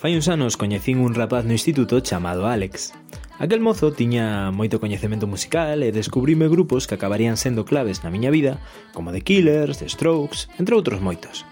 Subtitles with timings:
[0.00, 2.96] Fai uns anos coñecín un rapaz no instituto chamado Alex.
[3.36, 8.32] Aquel mozo tiña moito coñecemento musical e descubrime grupos que acabarían sendo claves na miña
[8.32, 8.64] vida,
[8.96, 11.44] como The Killers, The Strokes, entre outros moitos.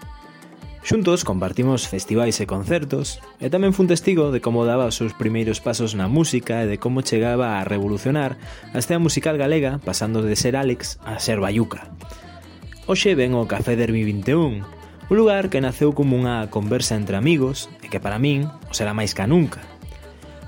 [0.81, 5.61] Xuntos compartimos festivais e concertos, e tamén fun testigo de como daba os seus primeiros
[5.61, 8.41] pasos na música e de como chegaba a revolucionar
[8.73, 11.93] a escena musical galega pasando de ser Alex a ser Bayuca.
[12.89, 14.78] Oxe ven o Café Derby 21,
[15.09, 18.93] Un lugar que naceu como unha conversa entre amigos e que para min o será
[18.93, 19.65] máis ca nunca.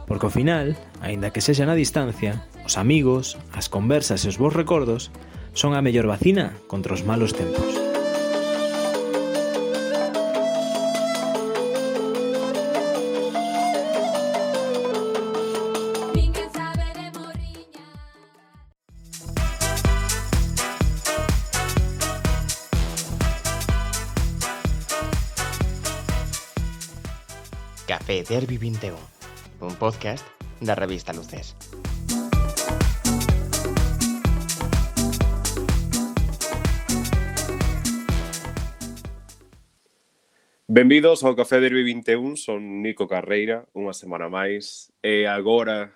[0.05, 4.53] Porque ao final, aínda que sexa na distancia, os amigos, as conversas e os bons
[4.53, 5.09] recordos
[5.57, 7.80] son a mellor vacina contra os malos tempos.
[28.31, 28.95] Derby 21,
[29.59, 30.25] un podcast
[30.61, 31.53] da revista Luces.
[40.65, 45.91] Benvidos ao Café Derby 21, son Nico Carreira, unha semana máis, e agora,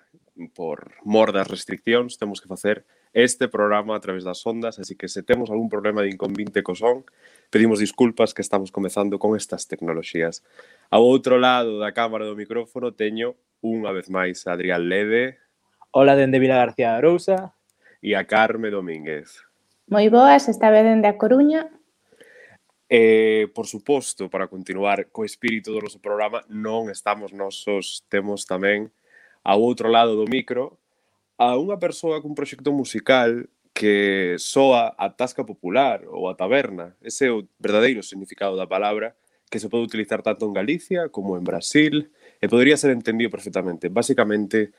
[0.52, 2.84] por mor das restriccións, temos que facer
[3.16, 6.76] este programa a través das ondas, así que se temos algún problema de inconvinte co
[6.76, 7.08] son,
[7.50, 10.42] Pedimos disculpas que estamos comezando con estas tecnoloxías.
[10.90, 15.38] Ao outro lado da cámara do micrófono teño unha vez máis a Adrián Lede.
[15.94, 17.54] Hola dende Vila García Arousa.
[18.02, 19.42] E a Carme Domínguez.
[19.86, 21.70] Moi boas, esta vez dende a Coruña.
[22.86, 28.94] Eh, por suposto, para continuar co espírito do noso programa, non estamos nosos, temos tamén
[29.46, 30.78] ao outro lado do micro
[31.38, 36.96] a unha persoa cun proxecto musical que soa a tasca popular ou a taberna.
[37.04, 39.12] Ese é o verdadeiro significado da palabra
[39.52, 42.08] que se pode utilizar tanto en Galicia como en Brasil
[42.40, 43.92] e podría ser entendido perfectamente.
[43.92, 44.72] Básicamente,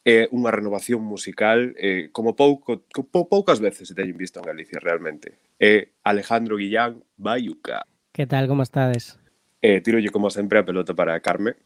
[0.00, 4.80] é unha renovación musical eh, como pouco pou, poucas veces se teñen visto en Galicia
[4.80, 5.36] realmente.
[5.60, 7.84] É Alejandro Guillán Bayuca.
[8.16, 9.20] Que tal, como estades?
[9.60, 11.60] Eh, tirolle como sempre a pelota para Carme.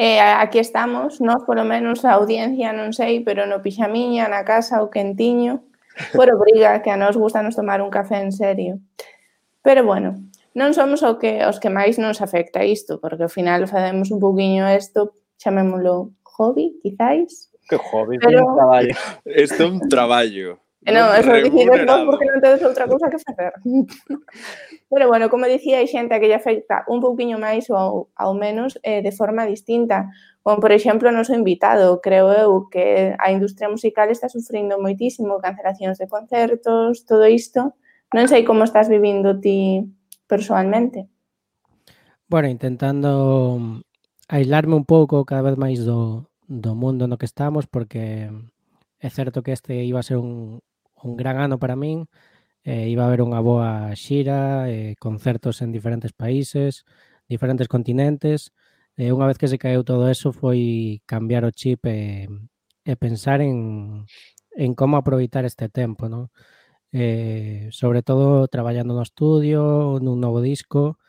[0.00, 4.80] Eh, aquí estamos, nós polo menos a audiencia non sei, pero no pixamiña, na casa,
[4.80, 5.73] o quentiño,
[6.14, 8.78] por obriga que a nos gusta nos tomar un café en serio.
[9.62, 10.16] Pero bueno,
[10.54, 14.22] non somos o que os que máis nos afecta isto, porque ao final facemos un
[14.22, 17.50] poquinho isto, chamémolo hobby, quizáis.
[17.68, 18.46] Que hobby, pero...
[18.46, 18.94] un traballo.
[19.24, 20.63] Isto é un traballo.
[20.84, 23.56] Eh, non, eso dicides vos porque non tedes outra cousa que facer.
[24.92, 28.32] Pero bueno, como dicía, hai xente a que lle afecta un pouquiño máis ou ao
[28.36, 30.12] menos eh, de forma distinta.
[30.44, 35.40] Como, por exemplo, o noso invitado, creo eu que a industria musical está sufrindo moitísimo
[35.40, 37.80] cancelacións de concertos, todo isto.
[38.12, 39.88] Non sei como estás vivindo ti
[40.28, 41.08] personalmente.
[42.28, 43.80] Bueno, intentando mm,
[44.28, 48.52] aislarme un pouco cada vez máis do, do mundo no que estamos porque mm,
[49.00, 50.60] é certo que este iba a ser un,
[51.04, 52.08] un gran ano para min.
[52.64, 56.88] Eh, iba a haber unha boa xira, eh, concertos en diferentes países,
[57.28, 58.52] diferentes continentes.
[58.96, 62.28] Eh, unha vez que se caeu todo eso foi cambiar o chip e,
[62.84, 64.04] e pensar en,
[64.56, 66.32] en como aproveitar este tempo, non?
[66.94, 71.02] eh, sobre todo traballando no estudio, nun novo disco,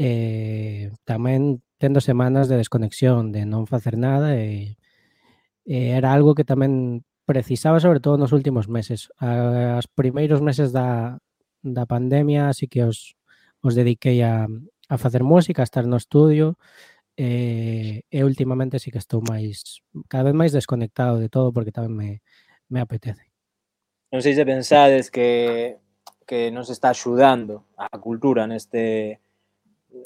[0.00, 4.80] eh, tamén tendo semanas de desconexión, de non facer nada, e,
[5.68, 9.10] e era algo que tamén precisaba sobre todo nos últimos meses.
[9.18, 11.18] As primeiros meses da,
[11.60, 13.18] da pandemia así que os,
[13.60, 14.46] os dediquei a,
[14.88, 16.56] a facer música, a estar no estudio
[17.18, 21.92] e, e últimamente sí que estou máis cada vez máis desconectado de todo porque tamén
[21.92, 22.10] me,
[22.70, 23.26] me apetece.
[24.14, 25.82] Non sei se pensades que,
[26.22, 29.18] que nos está axudando a cultura neste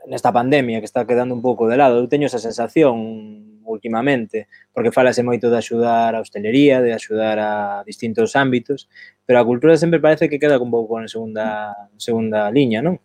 [0.06, 1.98] nesta pandemia que está quedando un pouco de lado.
[1.98, 7.52] Eu teño esa sensación últimamente, porque falase moito de axudar a hostelería, de axudar a
[7.87, 8.90] distintos ámbitos,
[9.25, 12.98] pero a cultura sempre parece que queda un pouco en segunda segunda liña, non?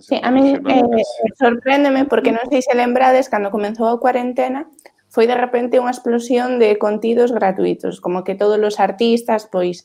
[0.00, 1.04] Sí, a mí eh,
[1.36, 4.66] sorpréndeme porque non sei se lembrades cando comenzou a cuarentena
[5.12, 9.84] foi de repente unha explosión de contidos gratuitos, como que todos os artistas pois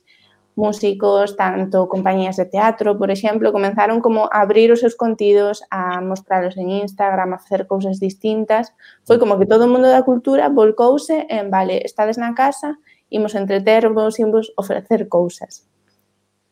[0.57, 6.01] músicos, tanto compañías de teatro, por exemplo, comenzaron como a abrir os seus contidos, a
[6.01, 8.73] mostralos en Instagram, a facer cousas distintas.
[9.05, 12.81] Foi como que todo o mundo da cultura volcouse en, vale, estades na casa,
[13.13, 15.69] imos entretervos, imos ofrecer cousas.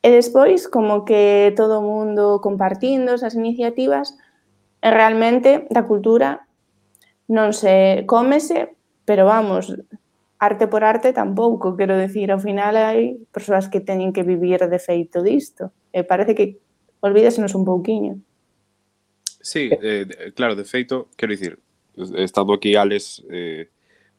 [0.06, 4.14] E despois, como que todo o mundo compartindo esas iniciativas,
[4.86, 6.46] realmente da cultura
[7.26, 9.74] non se cómese, pero vamos,
[10.40, 14.80] arte por arte tampouco, quero decir, ao final hai persoas que teñen que vivir de
[14.80, 15.72] feito disto.
[15.96, 16.60] E parece que
[17.00, 18.20] olvídasenos un pouquiño.
[19.40, 21.60] Sí, eh, claro, de feito, quero dicir,
[22.18, 23.70] estando aquí Alex eh,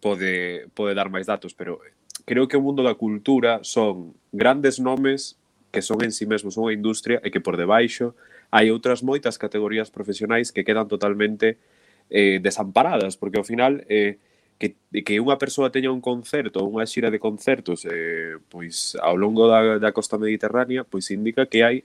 [0.00, 1.82] pode, pode dar máis datos, pero
[2.24, 5.36] creo que o mundo da cultura son grandes nomes
[5.70, 8.16] que son en sí mesmos unha industria e que por debaixo
[8.48, 11.60] hai outras moitas categorías profesionais que quedan totalmente
[12.08, 14.16] eh, desamparadas, porque ao final eh,
[14.58, 19.44] que, que unha persoa teña un concerto, unha xira de concertos eh, pois ao longo
[19.48, 21.76] da, da costa mediterránea, pois indica que hai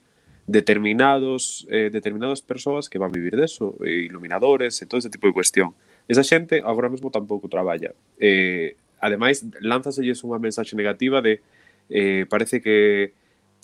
[0.48, 5.36] determinados eh, determinadas persoas que van vivir deso, eh, iluminadores e todo ese tipo de
[5.36, 5.76] cuestión.
[6.08, 7.92] Esa xente agora mesmo tampouco traballa.
[8.20, 11.44] Eh, ademais, lánzaselles unha mensaxe negativa de
[11.92, 13.12] eh, parece que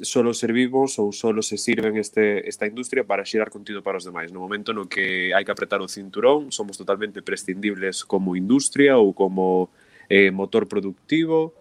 [0.01, 4.31] solo servimos ou solo se sirven este, esta industria para xerar contido para os demais.
[4.31, 9.13] No momento no que hai que apretar o cinturón, somos totalmente prescindibles como industria ou
[9.17, 9.73] como
[10.09, 11.53] eh, motor productivo.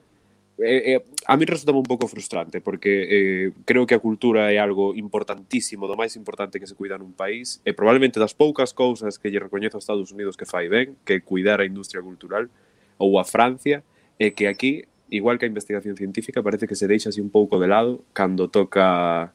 [0.61, 4.57] Eh, eh, a mí resulta un pouco frustrante porque eh, creo que a cultura é
[4.61, 9.21] algo importantísimo, do máis importante que se cuida nun país e probablemente das poucas cousas
[9.21, 12.49] que lle recoñezo a Estados Unidos que fai ben, que cuidar a industria cultural
[12.97, 13.85] ou a Francia,
[14.17, 17.61] é que aquí igual que a investigación científica, parece que se deixa así un pouco
[17.61, 19.33] de lado cando toca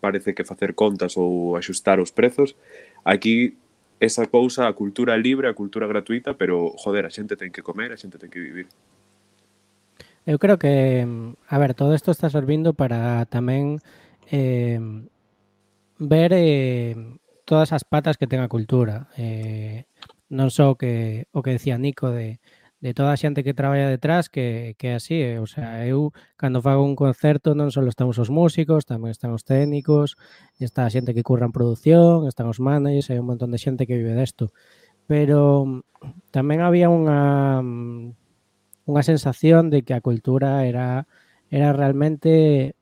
[0.00, 2.56] parece que facer contas ou axustar os prezos.
[3.08, 3.56] Aquí
[4.00, 7.92] esa cousa, a cultura libre, a cultura gratuita, pero joder, a xente ten que comer,
[7.92, 8.68] a xente ten que vivir.
[10.28, 11.04] Eu creo que,
[11.48, 13.80] a ver, todo isto está servindo para tamén
[14.28, 14.80] eh,
[15.96, 16.96] ver eh,
[17.48, 19.08] todas as patas que ten a cultura.
[19.16, 19.88] Eh,
[20.32, 22.40] non só que o que decía Nico de
[22.84, 25.40] de toda a xente que traballa detrás que, que así, eh?
[25.40, 29.40] o sea, eu cando fago un concerto non só estamos os músicos, tamén están os
[29.40, 30.20] técnicos,
[30.60, 33.88] está a xente que curra en produción, están os managers, hai un montón de xente
[33.88, 34.52] que vive desto.
[35.08, 35.80] Pero mm,
[36.28, 38.12] tamén había unha mm,
[38.84, 41.08] unha sensación de que a cultura era
[41.48, 42.76] era realmente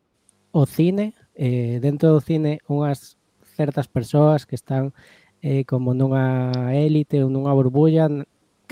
[0.50, 3.22] o cine, eh, dentro do cine unhas
[3.54, 4.90] certas persoas que están
[5.46, 8.10] eh, como nunha élite ou nunha burbulla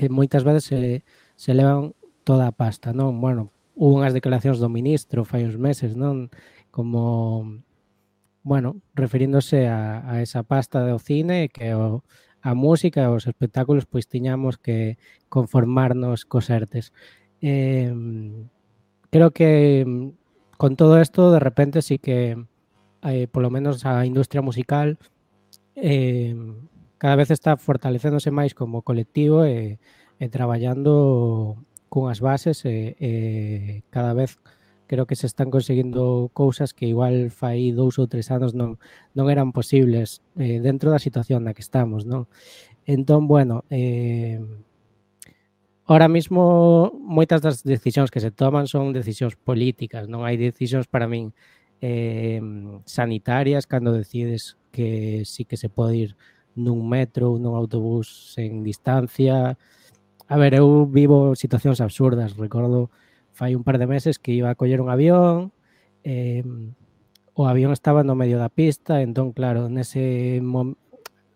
[0.00, 1.04] que moitas veces se,
[1.40, 3.16] se levan toda a pasta, non?
[3.16, 6.28] Bueno, hubo unhas declaracións do ministro fai uns meses, non?
[6.68, 7.64] Como,
[8.44, 12.04] bueno, referíndose a, a esa pasta do cine que o,
[12.44, 15.00] a música e os espectáculos pois tiñamos que
[15.32, 16.92] conformarnos cos artes.
[17.40, 17.88] Eh,
[19.08, 19.88] creo que
[20.60, 22.36] con todo esto de repente sí que
[23.00, 25.00] eh, por lo menos a industria musical
[25.72, 26.36] eh,
[27.00, 31.56] cada vez está fortalecéndose máis como colectivo e eh, e traballando
[31.88, 33.10] cunhas bases e, e
[33.90, 34.38] cada vez
[34.86, 38.76] creo que se están conseguindo cousas que igual fai dous ou tres anos non,
[39.16, 42.28] non eran posibles eh, dentro da situación na que estamos, non?
[42.84, 44.42] Entón, bueno, eh,
[45.86, 51.08] ahora mismo moitas das decisións que se toman son decisións políticas, non hai decisións para
[51.08, 51.32] min
[51.80, 52.42] eh,
[52.84, 56.10] sanitarias cando decides que sí que se pode ir
[56.58, 59.79] nun metro ou nun autobús en distancia, eh,
[60.30, 62.38] A ver, eu vivo situacións absurdas.
[62.38, 62.86] Recordo
[63.34, 65.50] fai un par de meses que iba a coller un avión,
[66.06, 66.46] eh,
[67.34, 70.38] o avión estaba no medio da pista, entón, claro, nese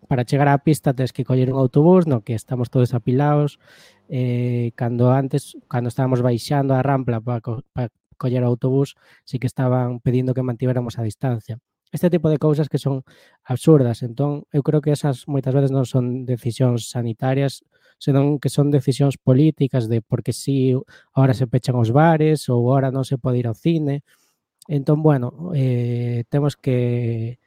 [0.07, 3.59] para chegar á pista tens que coller un autobús no que estamos todos apilados.
[4.07, 8.95] Eh, cando antes, cando estábamos baixando a rampla para co pa coller o autobús,
[9.27, 11.59] sí que estaban pedindo que mantivéramos a distancia.
[11.91, 13.03] Este tipo de cousas que son
[13.43, 14.03] absurdas.
[14.07, 19.17] Entón, eu creo que esas moitas veces non son decisións sanitarias, senón que son decisións
[19.17, 20.75] políticas de porque si
[21.13, 24.03] ahora se pechan os bares ou ahora non se pode ir ao cine.
[24.67, 27.39] Entón, bueno, eh, temos que,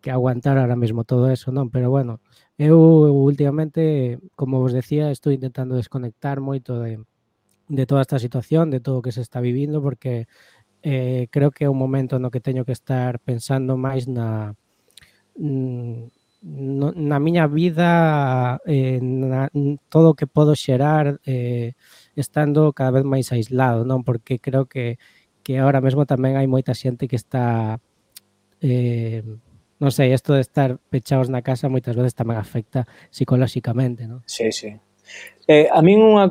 [0.00, 1.70] que aguantar ahora mesmo todo eso, non?
[1.70, 2.20] Pero bueno,
[2.58, 2.76] eu
[3.12, 7.02] últimamente, como vos decía, estou intentando desconectar moito de,
[7.68, 10.26] de toda esta situación, de todo o que se está vivindo, porque
[10.82, 14.56] eh, creo que é un momento no que teño que estar pensando máis na
[15.36, 19.48] mm, no, na miña vida eh, na,
[19.88, 21.76] todo o que podo xerar eh,
[22.16, 24.00] estando cada vez máis aislado, non?
[24.04, 24.96] Porque creo que
[25.44, 27.80] que ahora mesmo tamén hai moita xente que está
[28.60, 29.24] eh,
[29.80, 34.20] non sei, isto de estar pechados na casa moitas veces tamén afecta psicolóxicamente, non?
[34.28, 34.72] Sí, sí.
[35.48, 36.28] Eh, a min unha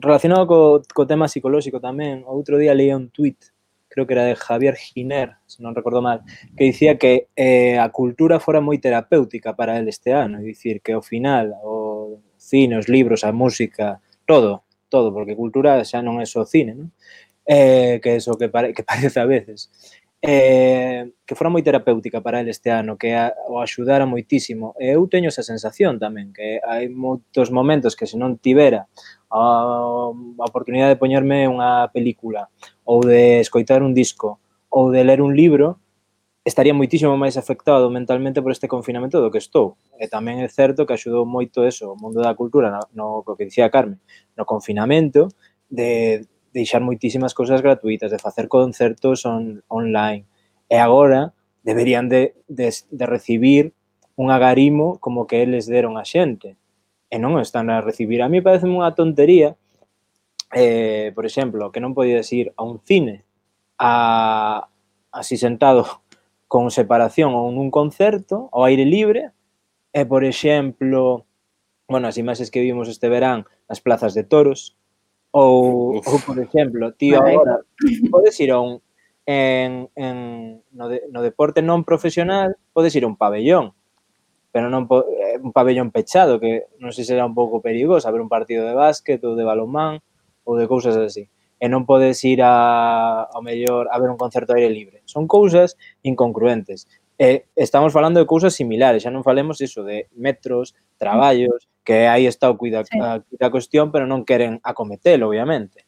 [0.00, 3.51] relacionado co, co tema psicolóxico tamén, outro día leía un tweet
[3.92, 6.24] creo que era de Javier Giner, se non recordo mal,
[6.56, 10.80] que dicía que eh, a cultura fora moi terapéutica para el este ano, é dicir,
[10.80, 16.18] que ao final o cine, os libros, a música, todo, todo, porque cultura xa non
[16.18, 16.88] é só cine, non?
[17.44, 19.68] Eh, que é o que, pare, que parece a veces.
[20.24, 24.72] Eh, que fora moi terapéutica para el este ano, que a, o axudara moitísimo.
[24.78, 28.86] E eh, eu teño esa sensación tamén, que hai moitos momentos que se non tivera
[29.28, 32.46] a, ah, a oportunidade de poñerme unha película
[32.84, 35.82] ou de escoitar un disco ou de ler un libro,
[36.44, 39.78] estaría moitísimo máis afectado mentalmente por este confinamento do que estou.
[40.00, 43.38] E tamén é certo que axudou moito eso, o mundo da cultura, no, no co
[43.38, 44.02] que dicía Carmen,
[44.34, 45.30] no confinamento,
[45.70, 50.26] de deixar moitísimas cousas gratuitas, de facer concertos on, online.
[50.66, 53.72] E agora deberían de, de, de recibir
[54.18, 56.58] un agarimo como que eles deron a xente.
[57.06, 58.18] E non están a recibir.
[58.18, 59.54] A mí parece unha tontería,
[60.52, 63.24] eh, por exemplo, que non podías ir a un cine
[63.80, 64.68] a,
[65.10, 65.84] así sentado
[66.52, 69.32] con separación ou nun concerto ao aire libre
[69.92, 71.24] e, por exemplo,
[71.88, 74.76] bueno, as imaxes que vimos este verán nas plazas de toros
[75.32, 77.64] ou, ou por exemplo, tío, agora
[78.12, 78.84] podes ir a un
[79.24, 83.72] en, en, no, de, no deporte non profesional podes ir a un pabellón
[84.52, 88.04] pero non po, eh, un pabellón pechado que non sei se será un pouco perigoso
[88.04, 90.02] a ver un partido de básquet ou de balonmán
[90.44, 91.28] ou de cousas así.
[91.62, 95.00] E non podes ir a, ao mellor a ver un concerto aire libre.
[95.06, 96.90] Son cousas incongruentes.
[97.22, 102.26] E estamos falando de cousas similares, xa non falemos iso de metros, traballos, que aí
[102.26, 102.98] está o cuida, sí.
[102.98, 105.86] a, a cuestión, pero non queren acometelo, obviamente.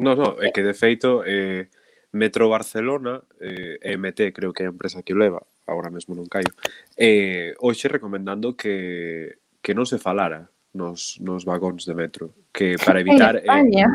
[0.00, 1.68] No, no, é que de feito eh,
[2.12, 6.24] Metro Barcelona, eh, MT creo que é a empresa que o leva, agora mesmo non
[6.26, 6.48] caio,
[6.96, 13.00] eh, hoxe recomendando que, que non se falara nos, nos vagóns de metro que para
[13.00, 13.86] evitar eh,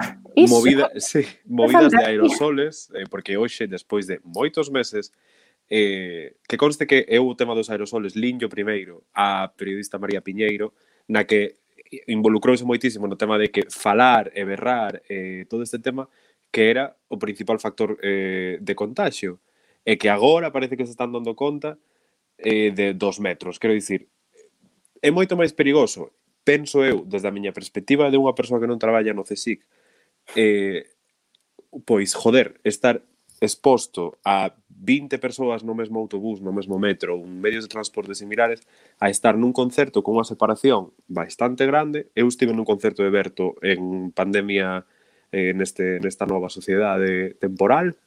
[0.47, 5.11] movida, sí, movidas de aerosoles eh, porque hoxe despois de moitos meses
[5.69, 10.73] eh, que conste que eu o tema dos aerosoles linllo primeiro a periodista María Piñeiro
[11.07, 11.57] na que
[12.07, 16.09] involucrouse moitísimo no tema de que falar e berrar eh, todo este tema
[16.51, 19.39] que era o principal factor eh, de contagio.
[19.85, 21.77] E que agora parece que se están dando conta
[22.41, 23.61] eh, de dos metros.
[23.61, 24.09] Quero dicir,
[24.97, 26.09] é moito máis perigoso
[26.45, 29.65] penso eu, desde a miña perspectiva de unha persoa que non traballa no CSIC,
[30.37, 30.85] eh,
[31.83, 33.01] pois, joder, estar
[33.41, 38.61] exposto a 20 persoas no mesmo autobús, no mesmo metro, un medios de transporte similares,
[39.01, 42.13] a estar nun concerto con unha separación bastante grande.
[42.15, 44.87] Eu estive nun concerto de Berto en pandemia
[45.33, 47.97] eh, neste, nesta nova sociedade temporal,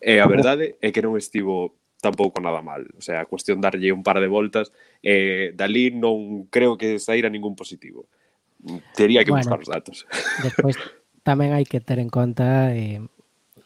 [0.00, 2.86] e a verdade é que non estivo tampouco nada mal.
[2.96, 7.28] O sea, a cuestión darlle un par de voltas, eh, dali non creo que saíra
[7.30, 8.06] ningún positivo.
[8.94, 9.96] Tería que bueno, buscar os datos.
[10.46, 10.78] Despois
[11.26, 13.02] tamén hai que ter en conta eh,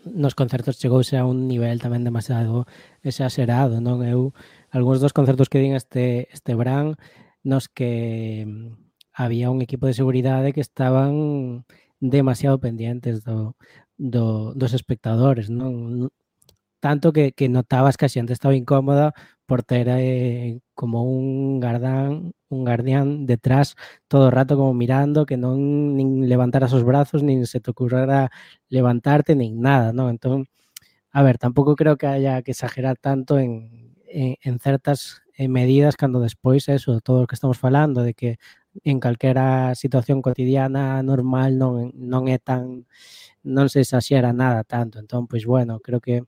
[0.05, 2.67] nos concertos chegouse a un nivel tamén demasiado
[3.05, 4.03] exagerado, non?
[4.03, 4.35] Eu
[4.73, 6.97] algúns dos concertos que din este este Bran
[7.45, 11.65] nos que mm, había un equipo de seguridade que estaban
[12.01, 13.55] demasiado pendientes do,
[13.97, 16.11] do, dos espectadores, non?
[16.83, 19.15] Tanto que, que notabas que a xente estaba incómoda
[19.47, 23.77] por ter eh, como un gardán, un guardián detrás
[24.11, 28.35] todo o rato como mirando que non nin levantaras os brazos, nin se te ocurrara
[28.69, 30.11] levantarte, nin nada, non?
[30.11, 30.51] Entón,
[31.13, 35.97] a ver, tampouco creo que haya que exagerar tanto en, en, en certas eh, medidas
[35.97, 38.39] cando despois eso, todo o que estamos falando de que
[38.85, 42.87] en calquera situación cotidiana normal non, non é tan
[43.45, 44.99] non se exaxera nada tanto.
[45.03, 46.25] Entón, pois bueno, creo que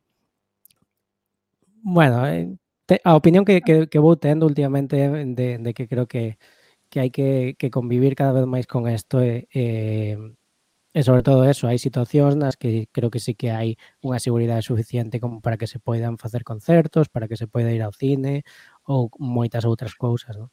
[1.85, 6.09] bueno, eh, te, a opinión que, que, que vou tendo últimamente de, de que creo
[6.09, 6.41] que,
[6.89, 10.17] que hai que, que convivir cada vez máis con isto e, eh,
[10.95, 14.65] e sobre todo eso, hai situacións nas que creo que sí que hai unha seguridade
[14.65, 18.49] suficiente como para que se poidan facer concertos, para que se poida ir ao cine
[18.89, 20.49] ou moitas outras cousas, non?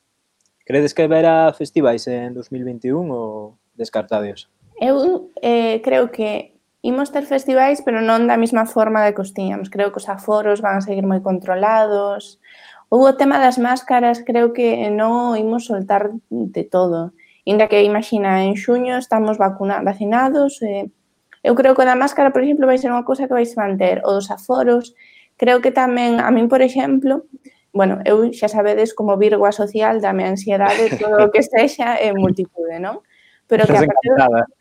[0.68, 4.52] Credes que verá festivais en 2021 ou descartadeos?
[4.82, 6.51] Eu eh, creo que
[6.82, 9.70] Imos ter festivais, pero non da mesma forma de que os tiñamos.
[9.70, 12.42] Creo que os aforos van a seguir moi controlados.
[12.90, 17.14] Ou o tema das máscaras, creo que non imos soltar de todo.
[17.46, 20.58] Inda que, imagina, en xuño estamos vacuna, vacinados.
[20.66, 20.90] Eh,
[21.46, 24.02] eu creo que o da máscara, por exemplo, vai ser unha cousa que vais manter.
[24.02, 24.98] O dos aforos,
[25.38, 27.30] creo que tamén, a min, por exemplo,
[27.74, 32.18] bueno, eu xa sabedes como virgoa social da miña ansiedade, todo o que sexa en
[32.18, 33.06] multitude, non?
[33.46, 34.12] Pero que a partir...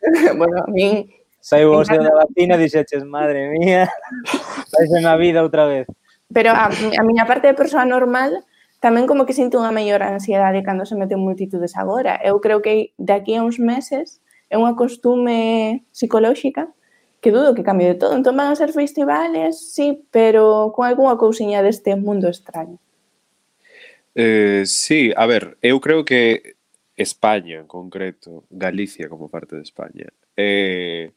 [0.41, 1.09] bueno, a min
[1.41, 3.89] Saiu o seu da vacina e dixeches, madre mía,
[4.73, 5.89] vais na vida outra vez.
[6.33, 8.45] Pero a, a miña parte de persoa normal
[8.81, 12.17] tamén como que sinto unha mellor ansiedade cando se mete multitudes agora.
[12.25, 16.69] Eu creo que de aquí a uns meses é unha costume psicolóxica
[17.21, 18.17] que dudo que cambie de todo.
[18.17, 22.81] Entón van a ser festivales, sí, pero con algunha cousiña deste mundo extraño.
[24.17, 26.57] Eh, sí, a ver, eu creo que
[26.97, 31.13] España en concreto, Galicia como parte de España, eh,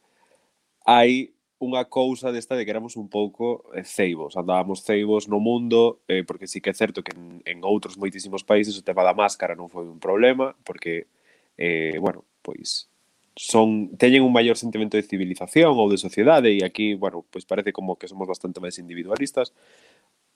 [0.84, 6.04] hai unha cousa desta de que éramos un pouco eh, ceibos, andábamos ceibos no mundo,
[6.08, 9.16] eh, porque sí que é certo que en, en outros moitísimos países o tema da
[9.16, 11.08] máscara non foi un problema, porque,
[11.56, 12.92] eh, bueno, pois
[13.34, 17.72] son teñen un maior sentimento de civilización ou de sociedade e aquí, bueno, pois parece
[17.72, 19.56] como que somos bastante máis individualistas,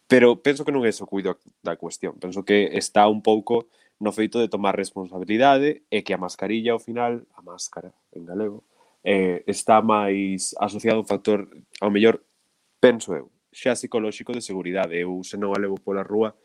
[0.08, 3.68] pero penso que non é eso cuido da cuestión, penso que está un pouco
[4.00, 8.64] no feito de tomar responsabilidade e que a mascarilla ao final, a máscara en galego,
[9.08, 11.48] eh, está máis asociado a un factor,
[11.80, 12.20] ao mellor,
[12.76, 15.00] penso eu, xa psicolóxico de seguridade.
[15.00, 16.36] Eu, se non a levo pola rúa,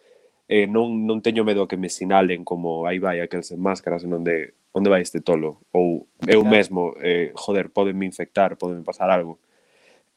[0.48, 4.08] eh, non, non teño medo a que me sinalen como aí vai aquel sen máscaras,
[4.08, 5.67] senón de onde vai este tolo?
[5.75, 6.55] Ou eu claro.
[6.55, 9.43] mesmo, eh, joder, poden me infectar, poden me pasar algo.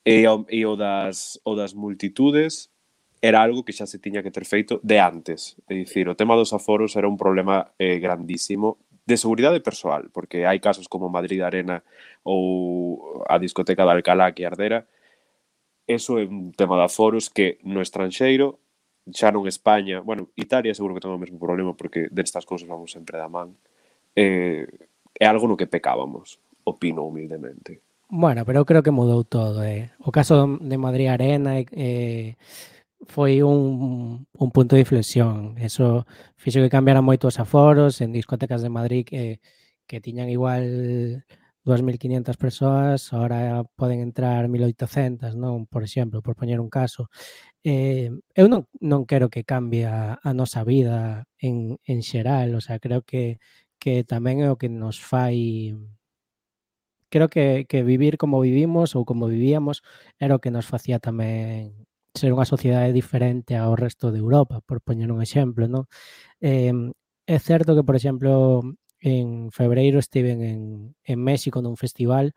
[0.07, 2.71] E, e o, das, o das multitudes
[3.19, 5.59] era algo que xa se tiña que ter feito de antes.
[5.67, 10.45] É dicir, o tema dos aforos era un problema eh, grandísimo de seguridade persoal, porque
[10.45, 11.87] hai casos como Madrid Arena
[12.27, 14.91] ou a discoteca de Alcalá que ardera,
[15.87, 18.59] eso é un tema de aforos que no estranxeiro
[19.15, 22.91] xa non España, bueno, Italia seguro que ten o mesmo problema porque destas cousas vamos
[22.91, 23.55] sempre da man.
[24.19, 24.67] Eh,
[25.15, 27.87] é algo no que pecábamos, opino humildemente.
[28.11, 29.95] Bueno, pero eu creo que mudou todo, eh.
[30.03, 32.31] O caso de Madrid Arena e eh,
[33.09, 35.57] foi un, un punto de inflexión.
[35.59, 39.41] Eso fixo que cambiaran moito os aforos en discotecas de Madrid que,
[39.89, 41.25] que tiñan igual
[41.67, 45.67] 2.500 persoas, ahora poden entrar 1.800, non?
[45.67, 47.11] Por exemplo, por poñer un caso.
[47.67, 52.63] Eh, eu non, non quero que cambie a, a nosa vida en, en xeral, o
[52.63, 53.43] sea, creo que,
[53.83, 55.75] que tamén é o que nos fai
[57.11, 59.83] creo que, que vivir como vivimos ou como vivíamos
[60.19, 61.87] era o que nos facía tamén
[62.17, 65.85] ser unha sociedade diferente ao resto de Europa, por poñer un exemplo, non?
[66.41, 66.73] Eh,
[67.27, 68.63] é certo que, por exemplo,
[69.01, 70.61] en febreiro estiven en,
[71.05, 72.33] en México nun festival,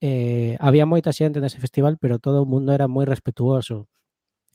[0.00, 3.88] eh, había moita xente nese festival, pero todo o mundo era moi respetuoso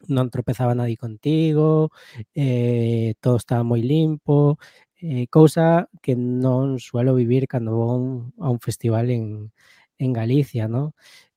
[0.08, 1.90] non tropezaba nadie contigo,
[2.36, 4.60] eh, todo estaba moi limpo,
[5.02, 9.52] eh, cousa que non suelo vivir cando vou a un, a un festival en,
[9.98, 10.94] en Galicia, non?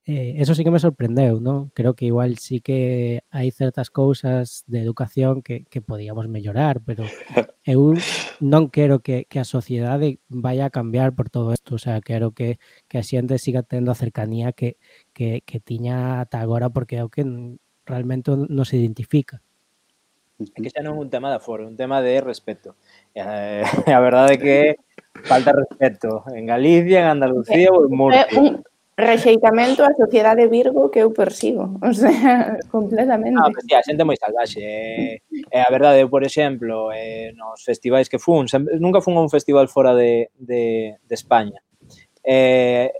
[0.09, 1.69] eh, eso sí que me sorprendeu, non?
[1.77, 7.05] Creo que igual sí que hai certas cousas de educación que, que podíamos mellorar, pero
[7.69, 7.93] eu
[8.41, 12.33] non quero que, que a sociedade vaya a cambiar por todo isto, o sea, quero
[12.33, 12.57] que,
[12.89, 14.81] que a xente siga tendo a cercanía que,
[15.13, 17.29] que, que tiña ata agora, porque é o que
[17.85, 19.45] realmente non se identifica.
[20.41, 22.81] É que xa non é un tema de aforo, un tema de respeto.
[23.13, 23.61] Eh,
[23.93, 24.57] a verdade é que
[25.29, 28.25] falta respeto en Galicia, en Andalucía ou en eh, Murcia.
[28.33, 28.65] Eh,
[28.99, 33.39] Rexeitamento á sociedade Virgo que eu persigo, o sea, completamente.
[33.39, 34.59] Ah, pues, tía, xente moi salvaxe.
[34.59, 35.23] Eh,
[35.55, 39.23] eh, a verdade, eu, por exemplo, eh, nos festivais que fun, sempre, nunca fun a
[39.23, 41.63] un festival fora de, de, de España.
[42.27, 42.91] Eh,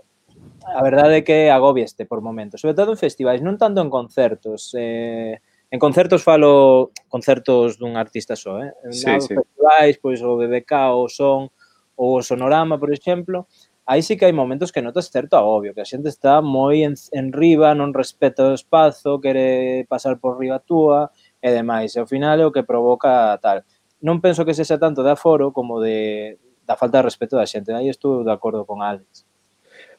[0.71, 4.71] a verdade é que agobieste por momentos, sobre todo en festivais, non tanto en concertos.
[4.79, 5.35] Eh,
[5.67, 8.71] en concertos falo concertos dun artista só, eh?
[8.87, 9.35] En sí, sí.
[9.35, 11.51] festivais, pois o BBK, o Son,
[11.99, 13.51] ou o Sonorama, por exemplo,
[13.89, 16.93] aí sí que hai momentos que notas certo agobio, que a xente está moi en,
[17.09, 21.09] en riba, non respeta o espazo, quere pasar por riba túa
[21.41, 21.97] e demais.
[21.97, 23.65] E ao final é o que provoca tal.
[24.05, 26.37] Non penso que se xa tanto de aforo como de
[26.69, 27.73] da falta de respeto da xente.
[27.73, 29.25] Aí estou de acordo con Alex.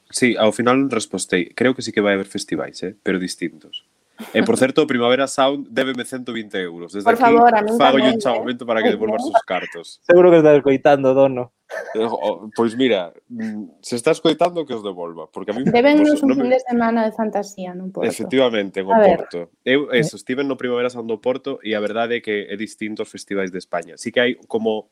[0.06, 1.50] Sí, ao final respostei.
[1.50, 2.94] Creo que sí que vai haber festivais, eh?
[3.02, 3.89] pero distintos.
[4.34, 6.92] E, por certo, Primavera Sound débeme 120 euros.
[6.92, 8.18] Desde por favor, aquí, fago un ¿eh?
[8.18, 10.00] chamamento para que devolvas os cartos.
[10.02, 11.52] Seguro que estás escoitando, dono.
[11.94, 15.30] Pois pues mira, mm, se estás escoitando que os devolva.
[15.30, 16.50] Porque a mí, Débennos pues, un no fin me...
[16.50, 18.08] de semana de fantasía no Porto.
[18.08, 19.50] Efectivamente, no Porto.
[19.64, 23.02] Eu eso, estive no Primavera Sound do Porto e a verdade é que é distinto
[23.02, 23.96] aos festivais de España.
[23.96, 24.90] Si que hai como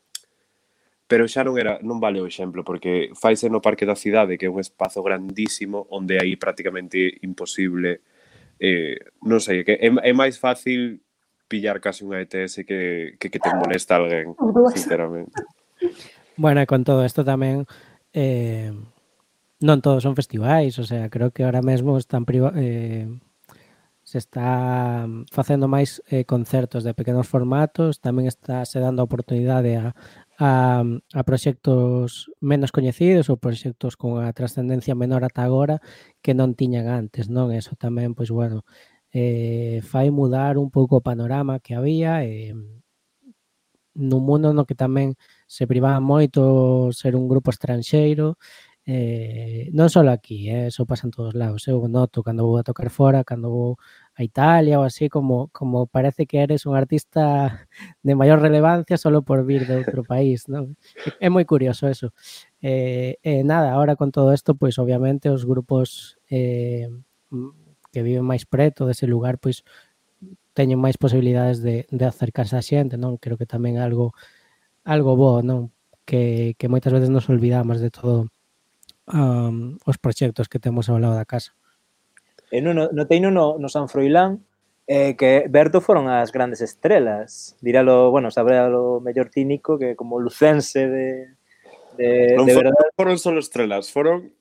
[1.09, 4.45] pero xa non era non vale o exemplo porque faise no Parque da Cidade, que
[4.45, 8.05] é un espazo grandísimo onde aí prácticamente imposible
[8.59, 10.99] eh, non sei, que é, é máis fácil
[11.49, 14.37] pillar case unha ETS que, que, que te molesta alguén,
[14.75, 15.33] sinceramente.
[16.37, 17.65] Bueno, con todo isto tamén
[18.13, 18.71] eh,
[19.59, 23.09] non todos son festivais, o sea, creo que ahora mesmo están priva eh,
[24.03, 29.77] se está facendo máis eh, concertos de pequenos formatos, tamén está se dando a oportunidade
[29.77, 29.93] a,
[30.39, 35.83] a, a proxectos menos coñecidos ou proxectos con a trascendencia menor ata agora
[36.23, 37.51] que non tiñan antes, non?
[37.51, 38.63] Eso tamén, pois, bueno,
[39.11, 42.57] eh, fai mudar un pouco o panorama que había e eh,
[43.99, 48.39] nun mundo no que tamén se privaba moito ser un grupo estranxeiro
[48.91, 51.67] Eh, non só aquí, eh, eso pasa en todos lados.
[51.69, 53.77] Eu noto cando vou a tocar fora, cando vou
[54.17, 57.69] a Italia ou así, como, como parece que eres un artista
[58.01, 60.49] de maior relevancia solo por vir de outro país.
[60.49, 60.73] Non?
[61.21, 62.17] É moi curioso eso.
[62.65, 66.89] Eh, eh, nada, ahora con todo isto, pois pues, obviamente os grupos eh,
[67.93, 69.61] que viven máis preto dese lugar, pois
[70.57, 73.21] teñen máis posibilidades de, de acercarse a xente, non?
[73.21, 74.17] Creo que tamén algo
[74.81, 75.69] algo bo, non?
[76.09, 78.33] Que, que moitas veces nos olvidamos de todo
[79.13, 81.51] um, os proxectos que temos ao lado da casa.
[82.51, 84.41] E no, no, no Teino, no, no San Froilán,
[84.89, 87.53] eh, que Berto foron as grandes estrelas.
[87.61, 91.07] Diralo, bueno, sabréalo mellor tínico que como lucense de,
[91.93, 92.97] de, non de foron, verdade.
[92.97, 94.33] foron solo estrelas, foron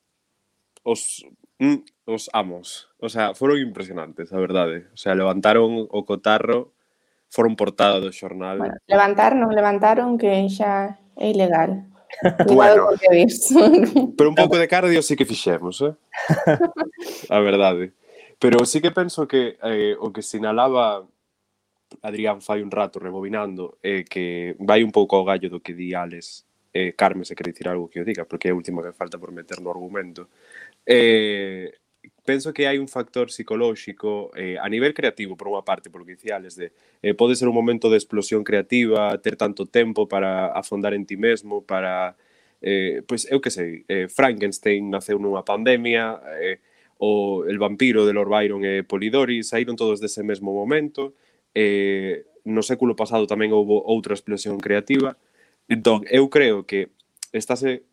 [0.88, 1.20] os
[1.60, 2.88] mm, os amos.
[2.96, 4.88] O sea, foron impresionantes, a verdade.
[4.92, 6.72] O sea, levantaron o cotarro,
[7.28, 8.56] foron portada do xornal.
[8.64, 11.84] Bueno, levantar non levantaron que xa é ilegal.
[12.46, 12.88] bueno,
[14.16, 15.94] pero un pouco de cardio sí que fixemos, eh?
[17.28, 17.92] a verdade.
[18.38, 21.04] Pero sí que penso que eh, o que sinalaba
[22.02, 25.74] Adrián fai un rato rebobinando é eh, que vai un pouco ao gallo do que
[25.74, 28.82] di Alex eh, Carme se quer dicir algo que o diga, porque é a última
[28.82, 30.28] que falta por meter no argumento.
[30.84, 31.72] Eh,
[32.28, 36.36] penso que hai un factor psicolóxico eh, a nivel creativo, por unha parte, porque dicía
[36.36, 40.92] Alex, de, eh, pode ser un momento de explosión creativa, ter tanto tempo para afondar
[40.92, 42.20] en ti mesmo, para...
[42.60, 46.60] Eh, pois eu que sei, eh, Frankenstein naceu nunha pandemia, eh,
[47.00, 51.16] o El vampiro de Lord Byron e Polidori saíron todos dese mesmo momento,
[51.56, 55.16] eh, no século pasado tamén houve outra explosión creativa,
[55.64, 56.92] entón eu creo que
[57.32, 57.88] estáse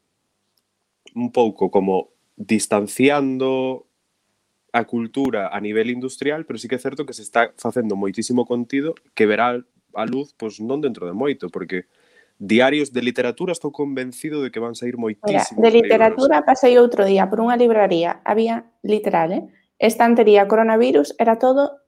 [1.16, 3.88] un pouco como distanciando
[4.76, 8.44] a cultura a nivel industrial, pero sí que é certo que se está facendo moitísimo
[8.44, 9.56] contido que verá
[9.96, 11.88] a luz pois non dentro de moito, porque
[12.36, 15.56] diarios de literatura estou convencido de que van sair moitísimos.
[15.56, 16.52] De literatura libros.
[16.52, 19.48] pasei outro día por unha libraría, había literal, eh?
[19.80, 21.80] estantería coronavirus, era todo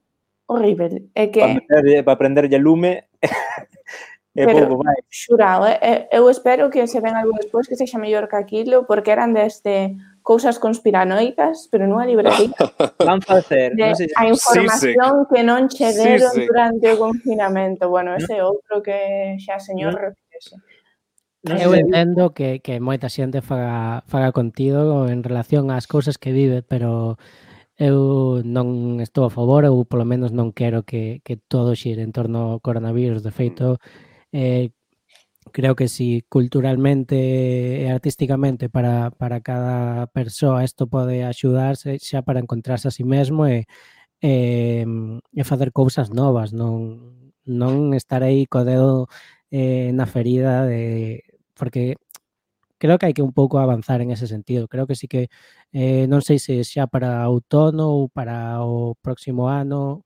[0.48, 1.12] horrible.
[1.12, 3.04] É que para aprenderlle, para lume
[4.38, 5.02] É pero, pouco máis.
[5.10, 6.06] Xurao, eh?
[6.14, 9.98] eu espero que se ven algo despois que sexa mellor que aquilo, porque eran deste
[10.28, 12.52] cousas conspiranoicas, pero nunha librería.
[13.00, 14.12] Van facer, de, non sei.
[14.12, 15.28] A información sí, sí.
[15.32, 16.48] que non che deron sí, sí.
[16.52, 17.88] durante o confinamento.
[17.88, 20.12] Bueno, ese é outro que xa señor no.
[20.12, 20.60] reflexe.
[21.48, 26.60] Eu entendo que, que moita xente faga, faga contido en relación ás cousas que vive,
[26.60, 27.16] pero
[27.80, 32.12] eu non estou a favor ou polo menos non quero que, que todo xire en
[32.12, 33.24] torno ao coronavirus.
[33.24, 33.80] De feito,
[34.36, 34.76] eh,
[35.50, 37.16] creo que si culturalmente
[37.82, 43.04] e artísticamente para, para cada persoa isto pode axudarse xa para encontrarse a si sí
[43.04, 43.66] mesmo e,
[44.22, 44.84] e,
[45.32, 49.08] e facer cousas novas, non, non estar aí co dedo
[49.50, 51.24] eh, na ferida de
[51.56, 51.96] porque
[52.78, 54.68] creo que hai que un pouco avanzar en ese sentido.
[54.68, 55.28] Creo que sí que
[55.72, 60.04] eh, non sei se xa para outono ou para o próximo ano,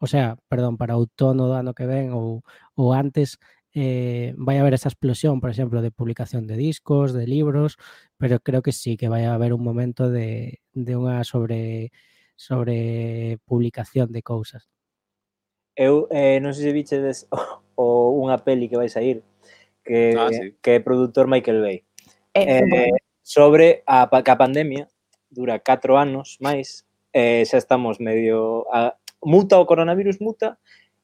[0.00, 2.42] o sea, perdón, para outono do ano que ven ou,
[2.74, 3.38] ou antes,
[3.74, 7.76] eh, vaya a haber esa explosión, por ejemplo, de publicación de discos, de libros,
[8.18, 11.92] pero creo que sí que vaya a haber un momento de, de unha sobre
[12.40, 14.64] sobre publicación de cousas.
[15.76, 17.18] Eu eh, non sei se vichedes
[17.76, 19.22] o, o unha peli que vais a ir
[19.84, 20.56] que ah, sí.
[20.60, 21.78] que é produtor Michael Bay.
[22.34, 24.88] Eh, eh, sobre a, a pandemia
[25.30, 30.58] dura 4 anos máis, eh, xa estamos medio a, muta o coronavirus muta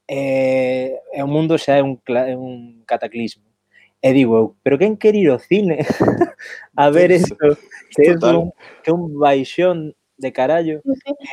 [0.08, 3.44] eh, e o mundo xa é un, é un cataclismo.
[4.02, 5.82] E digo eu, pero quen quer ir ao cine
[6.76, 7.36] a ver isto?
[7.90, 8.52] Que é un,
[8.84, 10.80] que un baixón de carallo.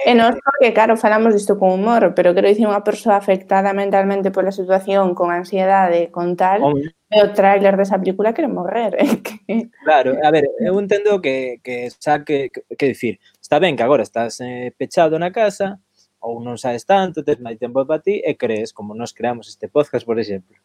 [0.05, 4.31] E non porque, claro, falamos disto con humor, pero quero dicir unha persoa afectada mentalmente
[4.31, 6.91] pola situación, con ansiedade, con tal, Hombre.
[7.15, 8.97] o tráiler desa película quere morrer.
[9.03, 9.19] Eh?
[9.23, 9.71] Que...
[9.83, 13.83] Claro, a ver, eu entendo que, que xa que, que, que dicir, está ben que
[13.83, 15.79] agora estás eh, pechado na casa,
[16.23, 19.67] ou non sabes tanto, tes máis tempo para ti, e crees, como nós creamos este
[19.67, 20.55] podcast, por exemplo.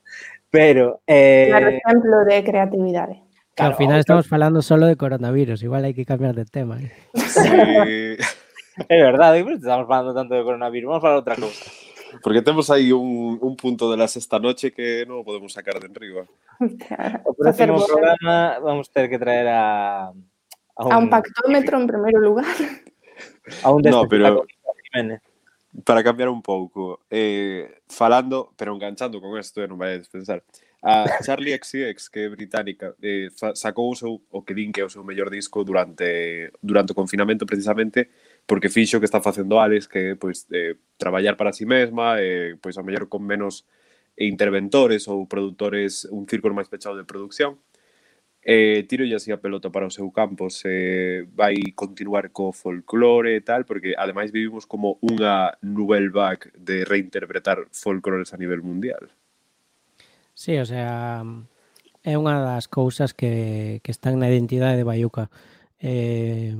[0.54, 3.16] Pero, eh, Claro, exemplo de creatividade.
[3.58, 6.78] Que ao Claro, final estamos falando solo de coronavirus, igual hai que cambiar de tema.
[6.78, 6.94] eh.
[7.18, 8.14] Sí,
[8.86, 11.66] é verdade, pero estamos falando tanto de coronavirus, vamos a falar outra cousa.
[12.24, 15.76] porque temos aí un, un punto de la sexta noche que non o podemos sacar
[15.82, 16.24] de enriba.
[17.26, 20.08] O Facer próximo programa vamos ter que traer a
[20.78, 22.48] a A un pactómetro en primeiro lugar.
[23.60, 24.46] a un No, pero-
[24.88, 25.20] Jiménez.
[25.84, 30.42] para cambiar un pouco, eh, falando, pero enganchando con isto, eh, non vai pensar,
[30.82, 34.86] a Charlie XCX, que é británica, eh, sacou o, seu, o que din que é
[34.86, 38.10] o seu mellor disco durante, durante o confinamento precisamente
[38.46, 42.56] porque fixo que está facendo Alex, que pois, eh, traballar para si sí mesma, eh,
[42.62, 43.66] pois a mellor con menos
[44.16, 47.58] interventores ou produtores, un círculo máis pechado de producción,
[48.42, 53.36] eh, tiro ya así a pelota para o seu campo se vai continuar co folclore
[53.36, 59.10] e tal, porque ademais vivimos como unha nouvelle vague de reinterpretar folclores a nivel mundial.
[60.34, 61.26] Sí, o sea,
[62.06, 65.28] é unha das cousas que, que están na identidade de Baiuca.
[65.82, 66.54] Eh,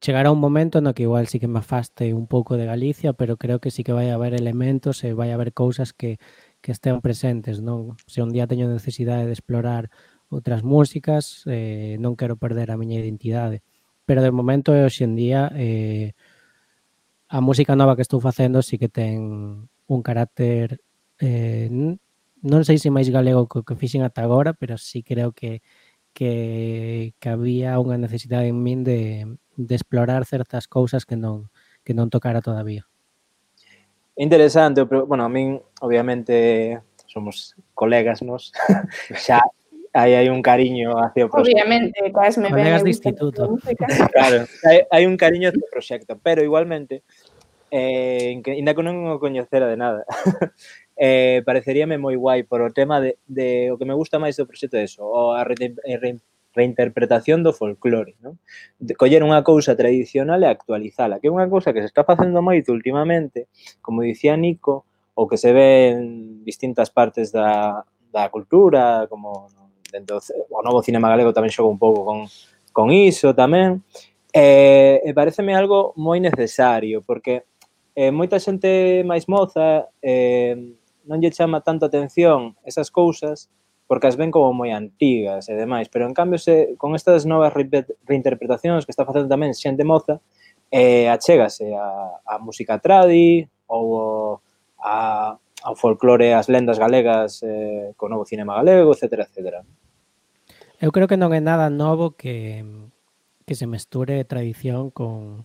[0.00, 3.36] chegará un momento no que igual sí que me afaste un pouco de Galicia, pero
[3.36, 6.18] creo que sí que vai haber elementos e vai haber cousas que,
[6.60, 7.96] que estén presentes, non?
[8.06, 9.90] Se un día teño necesidade de explorar
[10.28, 13.64] outras músicas, eh, non quero perder a miña identidade.
[14.04, 16.12] Pero de momento hoxe en día eh,
[17.28, 20.80] a música nova que estou facendo sí que ten un carácter
[21.20, 25.60] eh, non sei se máis galego que, que fixen ata agora, pero sí creo que
[26.18, 29.22] que, que había unha necesidade en min de,
[29.54, 31.52] de explorar certas cousas que non
[31.86, 32.84] que non tocara todavía.
[34.18, 38.50] Interesante, pero, bueno, a min, obviamente, somos colegas nos,
[39.14, 39.40] xa,
[39.98, 41.58] aí hai un cariño hacia o proxecto.
[41.58, 43.58] Obviamente, casi me Colegas de instituto.
[44.14, 47.02] Claro, hai, hai un cariño hacia o proxecto, pero igualmente
[47.70, 50.06] eh, inda que non o coñecera de nada.
[50.96, 54.46] eh, pareceríame moi guai por o tema de, de o que me gusta máis do
[54.46, 56.22] proxecto é eso, o a re, re,
[56.54, 58.40] reinterpretación do folclore, non?
[58.80, 62.40] De coller unha cousa tradicional e actualizala, que é unha cousa que se está facendo
[62.40, 63.46] moito últimamente,
[63.84, 69.67] como dicía Nico, ou que se ve en distintas partes da, da cultura, como no,
[69.92, 72.28] entonces, o novo cinema galego tamén xogo un pouco con,
[72.72, 73.84] con iso tamén.
[74.28, 77.48] E, eh, e pareceme algo moi necesario, porque
[77.96, 80.54] eh, moita xente máis moza eh,
[81.08, 83.48] non lle chama tanto atención esas cousas
[83.88, 87.56] porque as ven como moi antigas e demais, pero en cambio se, con estas novas
[87.56, 90.20] reinterpretacións que está facendo tamén xente moza,
[90.68, 94.38] eh, achégase a, a música tradi ou
[94.76, 99.26] a, ao folclore, as lendas galegas, eh, co novo cinema galego, etc.
[99.26, 99.64] etc.
[100.80, 102.62] Eu creo que non é nada novo que,
[103.42, 105.42] que se mesture tradición con,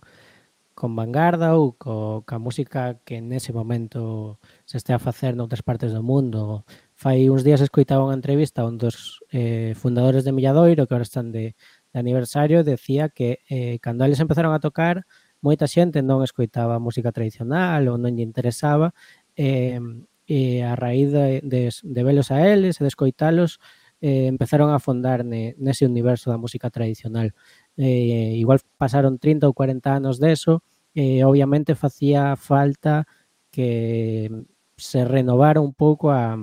[0.74, 5.90] con vanguarda ou co, ca música que nese momento se este a facer noutras partes
[5.90, 6.62] do mundo.
[6.94, 11.06] Fai uns días escoitaba unha entrevista a un dos eh, fundadores de Milladoiro, que agora
[11.06, 11.58] están de,
[11.90, 15.06] de aniversario, decía que eh, cando eles empezaron a tocar,
[15.42, 18.96] moita xente non escoitaba música tradicional ou non lle interesaba
[19.36, 19.78] e,
[20.26, 23.60] e a raíz de, de, de velos a eles e de escoitalos
[24.00, 27.32] eh, empezaron a afondar ne, nese universo da música tradicional.
[27.76, 30.62] Eh, igual pasaron 30 ou 40 anos deso,
[30.94, 33.08] e eh, obviamente facía falta
[33.50, 34.30] que
[34.76, 36.36] se renovara un pouco a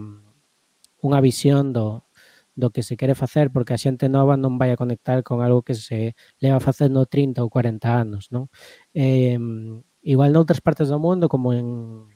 [1.01, 2.05] unha visión do,
[2.55, 5.63] do que se quere facer, porque a xente nova non vai a conectar con algo
[5.65, 8.51] que se leva facendo 30 ou 40 anos, non?
[8.93, 9.39] Eh,
[10.03, 12.10] igual noutras partes do mundo, como en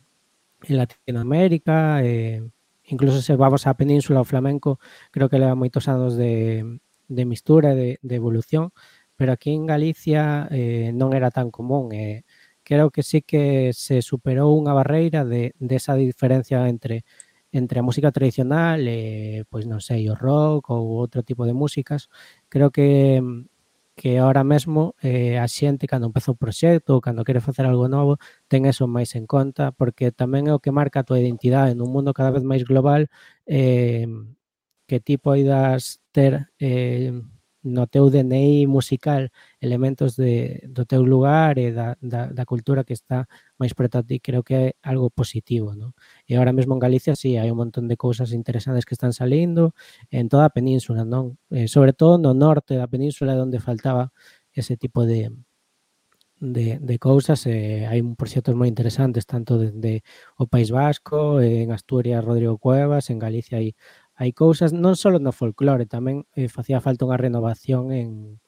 [0.63, 2.43] en Latinoamérica, eh,
[2.85, 4.79] incluso se vamos á península o flamenco,
[5.11, 8.71] creo que leva moitos anos de, de mistura, de, de evolución,
[9.15, 11.91] pero aquí en Galicia eh, non era tan común.
[11.95, 12.23] Eh,
[12.63, 17.05] creo que sí que se superou unha barreira de, de esa diferencia entre
[17.55, 22.11] entre a música tradicional, eh, pois non sei, o rock ou outro tipo de músicas.
[22.51, 23.23] Creo que
[23.95, 27.87] que ahora mesmo eh, a xente cando empeza o proxecto ou cando quere facer algo
[27.87, 28.19] novo
[28.51, 31.73] ten eso máis en conta porque tamén é o que marca a tua identidade.
[31.75, 33.07] Nun mundo cada vez máis global
[33.47, 34.05] eh,
[34.87, 37.11] que ti poidas ter eh,
[37.65, 42.93] no teu DNI musical elementos de, do teu lugar e da, da, da cultura que
[42.93, 43.25] está
[43.57, 45.97] máis preto a ti, creo que é algo positivo, No?
[46.29, 49.73] E agora mesmo en Galicia sí, hai un montón de cousas interesantes que están salindo
[50.13, 51.41] en toda a península, non?
[51.49, 54.13] Eh, sobre todo no norte da península onde faltaba
[54.53, 55.33] ese tipo de,
[56.39, 60.03] de, de cousas eh, hai un proxectos moi interesantes tanto dende de,
[60.41, 63.73] o País Vasco, en Asturias Rodrigo Cuevas, en Galicia hai
[64.15, 68.39] hai cousas non só no folclore, tamén eh, facía falta unha renovación en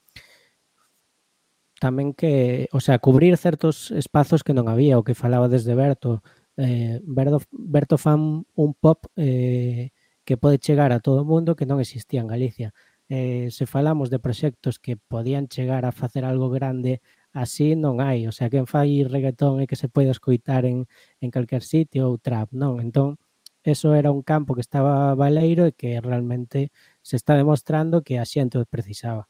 [1.78, 6.26] tamén que, o sea, cubrir certos espazos que non había, o que falaba desde Berto,
[6.58, 9.94] eh, Berto, Berto fan un pop eh,
[10.26, 12.74] que pode chegar a todo o mundo que non existía en Galicia.
[13.08, 17.00] Eh, se falamos de proxectos que podían chegar a facer algo grande
[17.38, 20.90] así non hai, o sea, quen fai reggaetón e que se pode escoitar en,
[21.22, 22.82] en calquer sitio ou trap, non?
[22.82, 23.22] Entón,
[23.72, 28.26] eso era un campo que estaba baleiro e que realmente se está demostrando que a
[28.26, 29.28] xente o precisaba.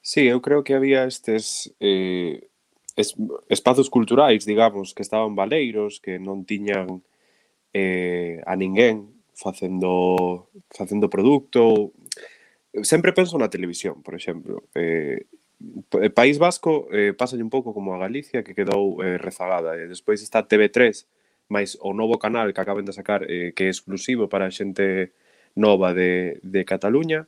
[0.00, 2.48] Sí, eu creo que había estes eh,
[2.96, 3.14] es,
[3.48, 7.04] espazos culturais, digamos, que estaban baleiros, que non tiñan
[7.72, 11.92] eh, a ninguén facendo facendo produto.
[12.82, 14.64] Sempre penso na televisión, por exemplo.
[14.74, 15.26] Eh,
[16.14, 19.76] País Vasco eh, pasa un pouco como a Galicia, que quedou eh, rezagada.
[19.76, 21.04] E despois está TV3,
[21.50, 25.12] máis o novo canal que acaben de sacar eh, que é exclusivo para a xente
[25.58, 27.26] nova de, de Cataluña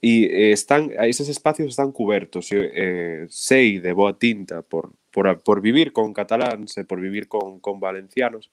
[0.00, 2.48] e eh, están eses espacios están cubertos.
[2.50, 7.60] Eh, sei de boa tinta por, por, por vivir con cataláns e por vivir con,
[7.60, 8.50] con valencianos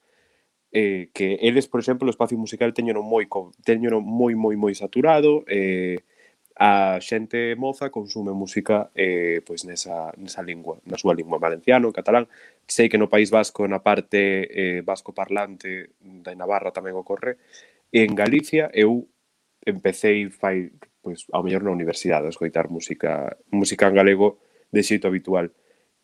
[0.72, 3.28] eh, que eles, por exemplo, o espacio musical teñono moi
[3.66, 6.00] teñono moi moi moi saturado eh,
[6.62, 12.30] a xente moza consume música eh, pois nesa, nesa lingua, na súa lingua valenciano, catalán.
[12.70, 17.42] Sei que no País Vasco, na parte eh, vasco parlante da Navarra tamén ocorre.
[17.90, 19.10] En Galicia eu
[19.66, 20.70] empecé fai,
[21.02, 24.38] pois, ao mellor na universidade a escoitar música, música en galego
[24.70, 25.50] de xeito habitual.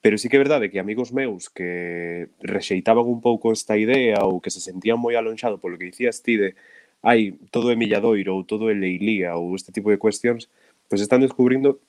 [0.01, 4.41] Pero sí que é verdade que amigos meus que rexeitaban un pouco esta idea ou
[4.41, 6.57] que se sentían moi alonxado polo que dicías ti de
[7.01, 10.49] ai, todo é milladoiro ou todo é leilía ou este tipo de cuestións,
[10.89, 11.79] pois están descubrindo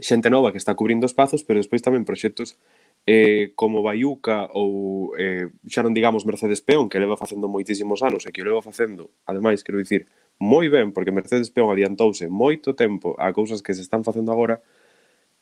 [0.00, 2.60] xente nova que está cubrindo espazos, pero despois tamén proxectos
[3.08, 8.28] eh, como Baiuca ou eh, xa non digamos Mercedes Peón, que leva facendo moitísimos anos
[8.28, 10.04] e que leva facendo, ademais, quero dicir,
[10.36, 14.60] moi ben, porque Mercedes Peón adiantouse moito tempo a cousas que se están facendo agora,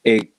[0.06, 0.30] e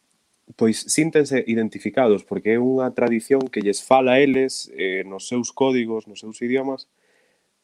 [0.55, 5.51] pois síntense identificados, porque é unha tradición que lles fala a eles eh, nos seus
[5.51, 6.87] códigos, nos seus idiomas,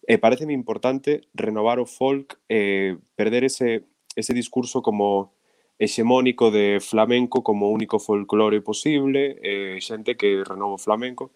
[0.07, 5.31] Eh, e pareceme importante renovar o folk e perder ese, ese discurso como
[5.79, 11.31] hexemónico de flamenco como único folclore posible, eh, xente que renovo flamenco.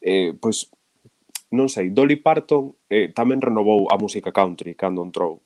[0.00, 0.70] Eh, pois,
[1.50, 5.42] non sei, Dolly Parton eh, tamén renovou a música country cando entrou.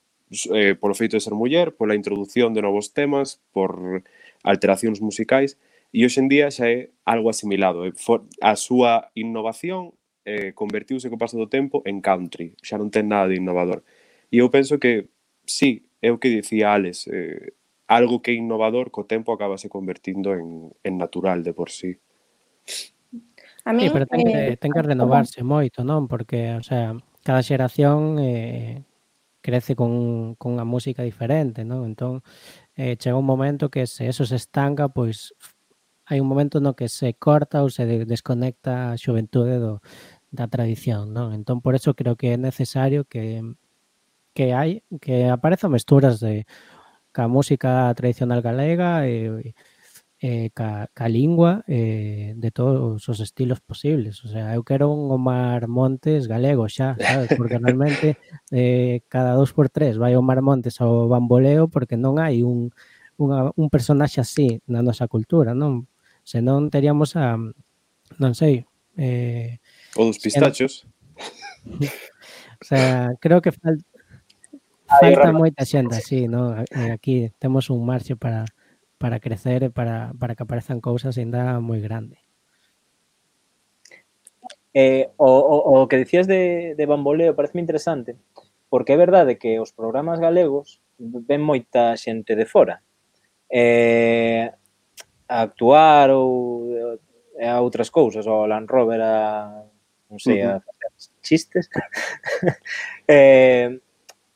[0.51, 4.03] Eh, polo feito de ser muller, pola introdución de novos temas, por
[4.43, 5.61] alteracións musicais,
[5.93, 7.85] e hoxe en día xa é algo asimilado.
[7.87, 12.91] Eh, for, a súa innovación eh, convertiuse co paso do tempo en country, xa non
[12.91, 13.83] ten nada de innovador.
[14.31, 15.11] E eu penso que,
[15.45, 17.55] sí, é o que dicía Alex, eh,
[17.87, 21.99] algo que é innovador co tempo acabase convertindo en, en natural de por sí.
[23.65, 26.09] A mí, sí, pero ten que, eh, ten que renovarse moito, non?
[26.09, 28.83] Porque, o sea, cada xeración eh,
[29.43, 31.87] crece con, con unha música diferente, non?
[31.87, 32.23] Entón,
[32.75, 35.35] eh, chega un momento que se eso se estanca, pois
[36.11, 39.79] hai un momento no que se corta ou se desconecta a xuventude do,
[40.33, 41.37] da tradición, non?
[41.37, 43.45] Entón, por eso creo que é necesario que
[44.35, 46.49] que hai que aparezan mesturas de
[47.12, 49.53] ca música tradicional galega e,
[50.23, 54.25] e ca, ca lingua e, de todos os estilos posibles.
[54.25, 57.29] O sea, eu quero un Omar Montes galego xa, sabes?
[57.37, 58.16] Porque realmente
[58.51, 62.73] eh, cada dos por tres vai Omar Montes ao bamboleo porque non hai un,
[63.21, 65.90] unha, un personaxe así na nosa cultura, non?
[66.25, 67.37] Senón teríamos a,
[68.16, 68.64] non sei,
[68.97, 69.59] eh,
[69.97, 70.87] O dos pistachos.
[71.67, 73.79] o sea, creo que fal
[75.01, 76.61] falta moita xente, sí, no?
[76.69, 78.45] Eh, aquí temos un marxe para,
[78.99, 82.21] para crecer e para, para que aparezan cousas ainda moi grande.
[84.75, 88.17] Eh, o, o, o que dicías de, de Bamboleo parece interesante,
[88.73, 92.81] porque é verdade que os programas galegos ven moita xente de fora.
[93.53, 94.49] Eh,
[95.29, 96.73] a actuar ou
[97.37, 99.65] eh, a outras cousas, o Land Rover, a
[100.12, 100.92] non sei a facer
[101.25, 101.72] chistes.
[103.09, 103.81] eh,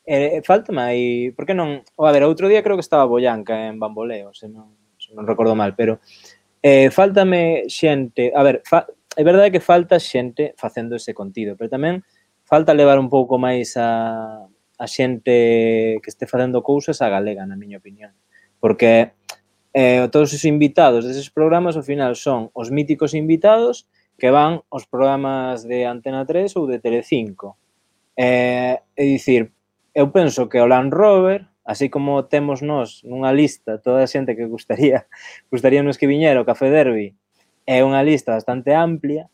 [0.08, 3.68] eh, falta aí, por que non, o, a ver, outro día creo que estaba Boyanca
[3.68, 6.00] en Bamboleo, se non, se non recordo mal, pero
[6.64, 11.68] eh, faltame xente, a ver, fa, é verdade que falta xente facendo ese contido, pero
[11.68, 12.00] tamén
[12.48, 17.60] falta levar un pouco máis a, a xente que este facendo cousas a galega, na
[17.60, 18.16] miña opinión.
[18.56, 19.12] Porque
[19.76, 23.84] eh, todos os invitados deses programas ao final son os míticos invitados
[24.18, 27.60] que van os programas de Antena 3 ou de Telecinco.
[28.16, 29.52] Eh, é dicir,
[29.92, 34.32] eu penso que o Land Rover, así como temos nós nunha lista toda a xente
[34.32, 35.04] que gustaría,
[35.52, 37.12] gustaría nos que viñera o Café Derby,
[37.68, 39.28] é unha lista bastante amplia,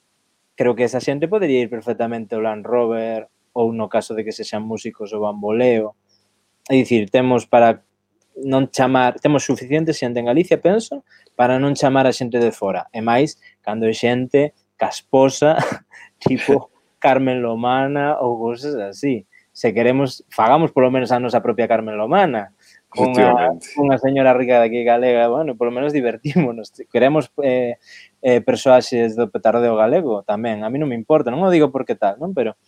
[0.58, 4.32] creo que esa xente podería ir perfectamente ao Land Rover ou no caso de que
[4.32, 5.94] se sean músicos o bamboleo.
[6.66, 7.84] É dicir, temos para
[8.40, 11.04] non chamar, temos suficiente xente en Galicia, penso,
[11.36, 12.88] para non chamar a xente de fora.
[12.90, 15.54] E máis, cando é xente casposa,
[16.18, 19.30] tipo Carmen Lomana ou cousas así.
[19.54, 22.50] Se queremos, fagamos polo menos a nosa propia Carmen Lomana,
[22.88, 26.72] cunha, cunha señora rica daqui galega, bueno, polo menos divertímonos.
[26.90, 27.76] Queremos eh,
[28.24, 31.94] eh, persoaxes do petardeo galego tamén, a mí non me importa, non o digo porque
[31.94, 32.58] tal, non, pero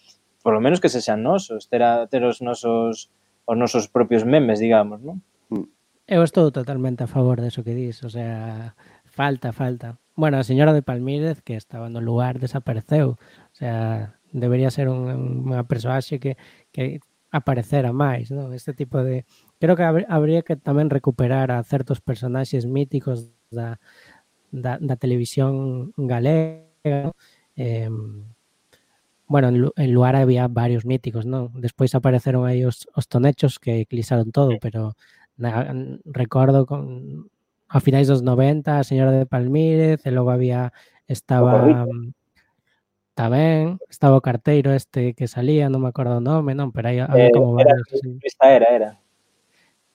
[0.44, 3.10] polo menos que se sean nosos, ter, a, ter os nosos
[3.44, 5.24] os nosos propios memes, digamos, non?
[6.04, 8.76] Eu estou totalmente a favor de eso que dis, o sea,
[9.14, 9.98] Falta, falta.
[10.16, 13.10] Bueno, a señora de Palmírez que estaba no lugar desapareceu.
[13.10, 15.06] O sea, debería ser un,
[15.46, 16.34] unha persoaxe que,
[16.74, 16.98] que
[17.30, 18.50] aparecera máis, non?
[18.50, 19.22] Este tipo de...
[19.62, 23.78] Creo que habría que tamén recuperar a certos personaxes míticos da,
[24.50, 27.14] da, da televisión galega.
[27.54, 27.90] Eh,
[29.30, 31.54] bueno, en, en Luar había varios míticos, non?
[31.54, 34.98] Despois apareceron aí os, os tonechos que eclipsaron todo, pero
[35.38, 35.70] na,
[36.02, 37.30] recordo con
[37.74, 40.70] a finais dos 90 a señora de Palmírez e logo había
[41.10, 41.82] estaba
[43.14, 46.98] Tamén estaba o carteiro este que salía, non me acordo o nome, non, pero aí
[46.98, 47.86] había eh, como varios.
[47.94, 48.90] Era, Luis Taera, era.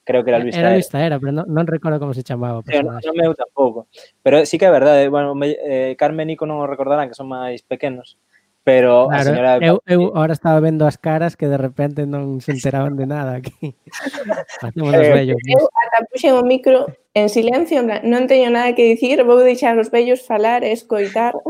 [0.08, 2.64] Creo que era Luis Era Luis Taera, pero non, non recordo como se chamaba o
[2.64, 3.12] personaxe.
[3.12, 3.92] non, non tampouco.
[4.24, 7.16] Pero sí que é verdade, bueno, me, eh, Carmen e Nico non o recordarán, que
[7.16, 8.16] son máis pequenos.
[8.62, 12.44] Pero claro, a señora eu, eu ahora estaba vendo as caras que de repente non
[12.44, 13.72] se enteraban de nada aquí.
[14.60, 15.40] Facemos os eh, vellos.
[15.48, 16.84] Eu ata puxen o micro
[17.16, 21.32] en silencio, en plan, non teño nada que dicir, vou deixar os vellos falar, escoitar.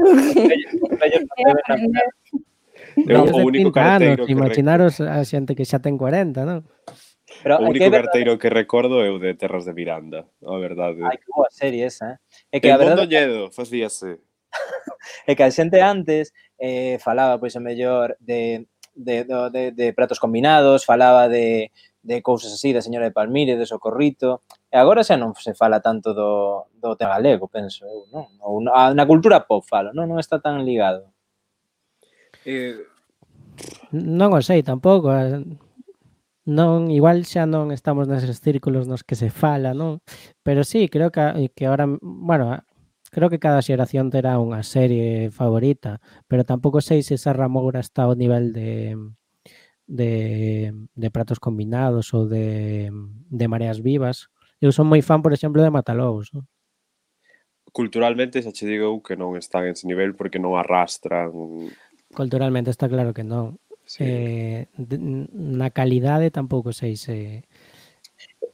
[3.06, 6.62] Eu o único carteiro que imaginaros a xente que xa ten 40, non?
[7.42, 11.00] Pero o único carteiro que recordo é o de Terras de Miranda, a verdade.
[11.06, 12.58] Ai, que boa serie esa, eh?
[12.58, 13.06] É que, en a verdade...
[13.06, 14.20] Mondoñedo, facíase
[15.26, 20.18] é que a xente antes eh, falaba, pois, o mellor de, de, de, de pratos
[20.18, 21.70] combinados, falaba de,
[22.02, 24.42] de cousas así, da señora de Palmire, de Socorrito,
[24.72, 28.28] e agora xa non se fala tanto do, do tema galego, penso eu, non?
[28.40, 31.12] Ou na, na cultura pop falo, non, non está tan ligado.
[32.48, 32.80] Eh...
[33.92, 35.44] Non o sei tampouco, eh,
[36.48, 40.00] non igual xa non estamos neses círculos nos que se fala, non?
[40.40, 42.64] Pero sí, creo que que agora, bueno,
[43.10, 46.00] creo que cada xeración terá unha serie favorita,
[46.30, 48.96] pero tampouco sei se esa ramoura está ao nivel de
[49.90, 52.88] de, de pratos combinados ou de,
[53.26, 54.30] de mareas vivas.
[54.62, 56.30] Eu son moi fan, por exemplo, de Matalobos.
[56.30, 56.46] Non?
[57.74, 61.34] Culturalmente, xa che digo que non están en ese nivel porque non arrastran...
[62.14, 63.58] Culturalmente está claro que non.
[63.82, 64.06] Sí.
[64.06, 64.70] Eh,
[65.34, 67.42] na calidade tampouco sei se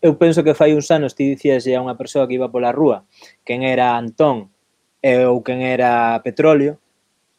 [0.06, 3.02] eu penso que fai uns anos ti dicíase a unha persoa que iba pola rúa
[3.42, 4.54] quen era Antón
[5.02, 6.78] e, ou quen era Petróleo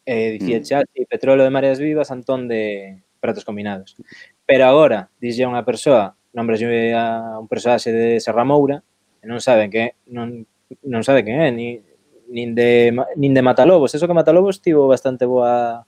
[0.08, 0.88] e dicía, mm.
[0.96, 3.98] sí, Petróleo de Mareas Vivas, Antón de Pratos Combinados.
[4.46, 6.64] Pero agora, dixe a unha persoa, nombres
[6.96, 8.80] a un personaxe de Serra Moura,
[9.20, 10.48] e non saben que non,
[10.88, 11.84] non sabe quen é, ni,
[12.32, 13.92] nin de, nin de Matalobos.
[13.96, 15.84] Eso que Matalobos tivo bastante boa,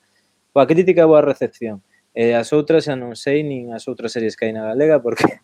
[0.52, 1.80] boa crítica e boa recepción.
[2.20, 5.40] E as outras xa non sei nin as outras series que hai na galega porque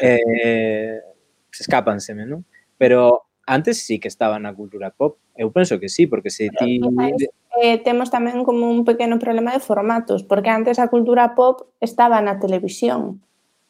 [0.00, 1.04] eh,
[1.52, 2.48] escápanseme, non?
[2.80, 5.20] Pero antes sí que estaba na cultura pop.
[5.36, 6.80] Eu penso que sí, porque se ti...
[7.60, 12.24] Eh, temos tamén como un pequeno problema de formatos, porque antes a cultura pop estaba
[12.24, 13.20] na televisión.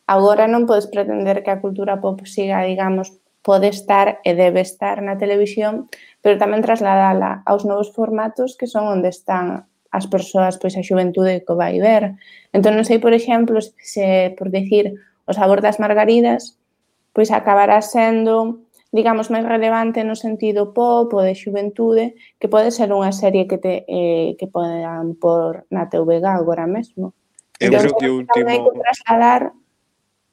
[0.07, 5.03] Agora non podes pretender que a cultura pop siga, digamos, pode estar e debe estar
[5.03, 5.91] na televisión,
[6.23, 11.47] pero tamén trasladala aos novos formatos que son onde están as persoas, pois a xuventude
[11.47, 12.19] que vai ver.
[12.51, 16.59] Entón, non sei, por exemplo, se, por decir, o sabor das margaridas,
[17.15, 22.91] pois acabará sendo, digamos, máis relevante no sentido pop ou de xuventude, que pode ser
[22.91, 27.15] unha serie que te eh, que podan por na TVG agora mesmo.
[27.63, 28.51] Eu entón, creo que o último...
[28.51, 29.43] Hai que trasladar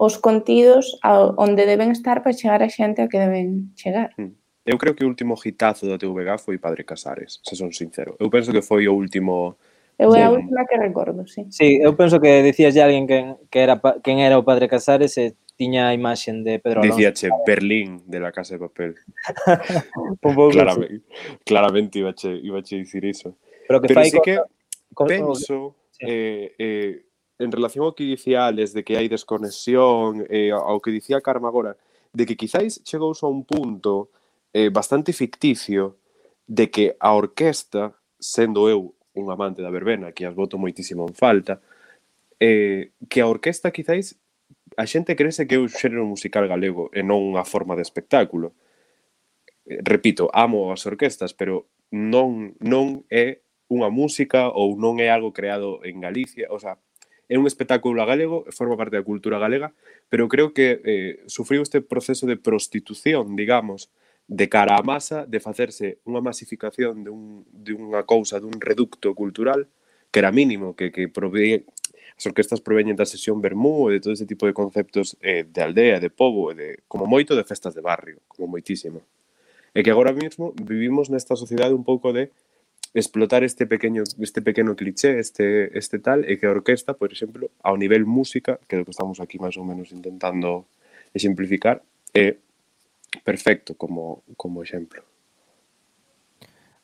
[0.02, 0.98] os contidos
[1.38, 4.10] onde deben estar para chegar a xente a que deben chegar.
[4.18, 4.41] Mm.
[4.66, 8.16] Eu creo que o último hitazo da TVG foi Padre Casares, se son sincero.
[8.20, 9.58] Eu penso que foi o último...
[9.98, 11.46] Eu é a última que recordo, sí.
[11.50, 15.18] Sí, eu penso que dicías ya alguén que, que era quen era o Padre Casares
[15.18, 16.98] e tiña a imaxen de Pedro Alonso.
[16.98, 18.96] Dicíache Berlín de la Casa de Papel.
[19.98, 21.38] un pouco claramente, sí.
[21.46, 23.38] claramente ibache, ibache dicir iso.
[23.68, 24.42] Pero que Pero fai sí que
[24.94, 26.06] con, penso sí.
[26.06, 27.06] eh, eh,
[27.38, 31.50] en relación ao que dicía Alex de que hai desconexión, eh, ao que dicía Carma
[31.50, 31.78] agora,
[32.10, 34.10] de que quizáis chegou a un punto
[34.54, 35.98] eh, bastante ficticio
[36.48, 41.16] de que a orquesta, sendo eu un amante da verbena, que as voto moitísimo en
[41.16, 41.62] falta,
[42.40, 44.20] eh, que a orquesta quizáis
[44.78, 48.56] a xente crese que é un xénero musical galego e non unha forma de espectáculo.
[49.68, 55.84] Repito, amo as orquestas, pero non, non é unha música ou non é algo creado
[55.84, 56.80] en Galicia, o sea,
[57.32, 59.72] é un espectáculo galego, forma parte da cultura galega,
[60.12, 63.88] pero creo que eh, sufriu este proceso de prostitución, digamos,
[64.32, 69.12] de cara á masa, de facerse unha masificación de, un, de unha cousa, dun reducto
[69.12, 69.68] cultural
[70.08, 71.68] que era mínimo, que, que provee,
[72.16, 75.60] as orquestas proveñen da sesión Bermú e de todo ese tipo de conceptos eh, de
[75.60, 79.04] aldea, de povo, e de, como moito de festas de barrio, como moitísimo.
[79.76, 82.32] E que agora mesmo vivimos nesta sociedade un pouco de
[82.96, 87.52] explotar este pequeño este pequeno cliché, este este tal e que a orquesta, por exemplo,
[87.68, 90.64] ao nivel música, que é o que estamos aquí máis ou menos intentando
[91.12, 91.84] exemplificar,
[92.16, 92.40] é
[93.24, 95.04] perfecto como, como exemplo.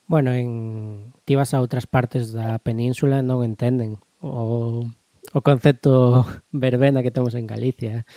[0.08, 4.88] Bueno, en ti vas a outras partes da península non entenden o,
[5.36, 6.24] o concepto
[6.56, 8.08] verbena que temos en Galicia.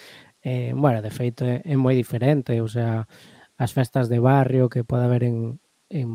[0.43, 3.11] Eh, bueno, de feito é, é moi diferente, o sea,
[3.59, 6.07] as festas de barrio que pode haber en, en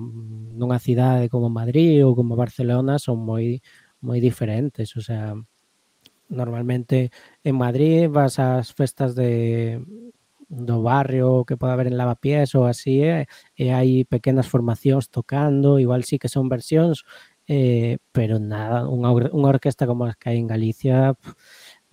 [0.56, 3.60] nunha cidade como Madrid ou como Barcelona son moi
[4.00, 5.36] moi diferentes, o sea,
[6.30, 7.12] normalmente
[7.44, 9.84] en Madrid vas ás festas de
[10.50, 13.28] do barrio que pode haber en Lavapiés ou así, e,
[13.58, 17.06] e hai pequenas formacións tocando, igual sí que son versións,
[17.48, 21.38] eh, pero nada, unha, or unha orquesta como as que hai en Galicia, pff,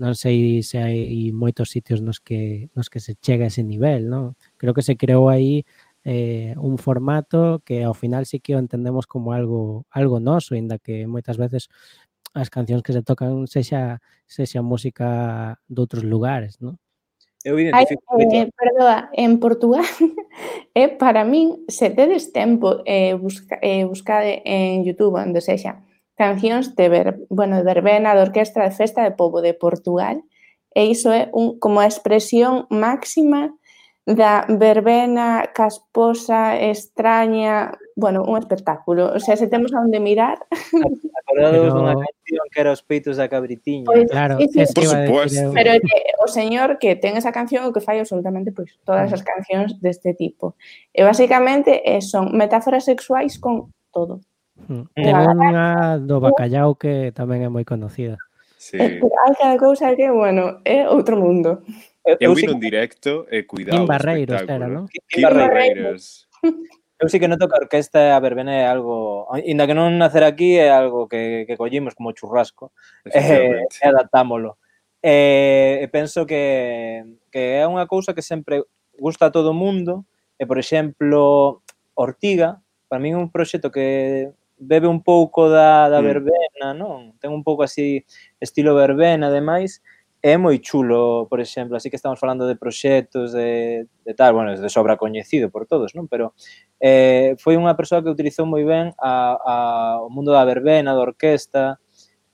[0.01, 4.09] non sei se hai moitos sitios nos que nos que se chega a ese nivel,
[4.09, 4.35] non?
[4.59, 5.65] Creo que se creou aí
[6.05, 10.79] eh, un formato que ao final sí que o entendemos como algo algo noso, inda
[10.81, 11.69] que moitas veces
[12.35, 15.09] as cancións que se tocan sexa sexa música
[15.69, 16.81] de outros lugares, non?
[17.45, 19.85] Eu identifico eh, perdoa, en Portugal
[20.75, 25.83] é para min, se tedes tempo, eh, busca, eh, buscade en YouTube, onde sexa,
[26.15, 30.23] cancións de, ver, bueno, de verbena, de orquestra, de festa de povo de Portugal,
[30.75, 33.51] e iso é un, como a expresión máxima
[34.07, 39.13] da verbena casposa, extraña, bueno, un espectáculo.
[39.13, 40.39] O sea, se temos a onde mirar.
[41.23, 41.75] Acordados pero...
[41.75, 43.85] dunha canción que era Os peitos da cabritiña.
[43.85, 45.53] Pues, claro, sí, es por supuesto.
[45.53, 49.13] Pero que, o señor que ten esa canción o que fai absolutamente pois pues, todas
[49.13, 50.57] as cancións deste tipo.
[50.93, 54.21] E basicamente eh, son metáforas sexuais con todo.
[54.69, 54.85] Mm.
[54.95, 58.17] Ten unha do bacallao que tamén é moi conocida.
[58.57, 58.79] Sí.
[58.79, 61.67] Eh, hai cada cousa que, bueno, é outro mundo.
[62.07, 63.83] Eu, eu vin un directo e cuidado.
[63.83, 64.87] Kim Barreiros, era, non?
[65.11, 66.27] Kim Barreiros.
[67.03, 69.99] Eu sí que noto que a orquesta e a verbena é algo, inda que non
[69.99, 72.71] nacer aquí, é algo que, que collimos como churrasco
[73.11, 73.67] e, e Eh,
[75.03, 78.63] E, e penso que, que é unha cousa que sempre
[78.95, 80.07] gusta a todo o mundo
[80.39, 81.59] e, por exemplo,
[81.99, 84.31] Ortiga, para min é un proxecto que
[84.63, 86.07] bebe un pouco da, da mm.
[86.07, 87.19] verbena, non?
[87.19, 88.07] Ten un pouco así
[88.39, 89.83] estilo verbena, ademais,
[90.23, 94.55] é moi chulo, por exemplo, así que estamos falando de proxectos, de, de tal, bueno,
[94.55, 96.07] de sobra coñecido por todos, non?
[96.07, 96.39] Pero
[96.79, 99.55] eh, foi unha persoa que utilizou moi ben a, a,
[99.99, 101.83] o mundo da verbena, da orquesta,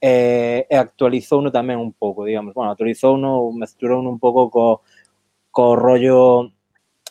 [0.04, 4.84] eh, e actualizouno tamén un pouco, digamos, bueno, actualizouno, mezclouno un pouco co,
[5.48, 6.52] co rollo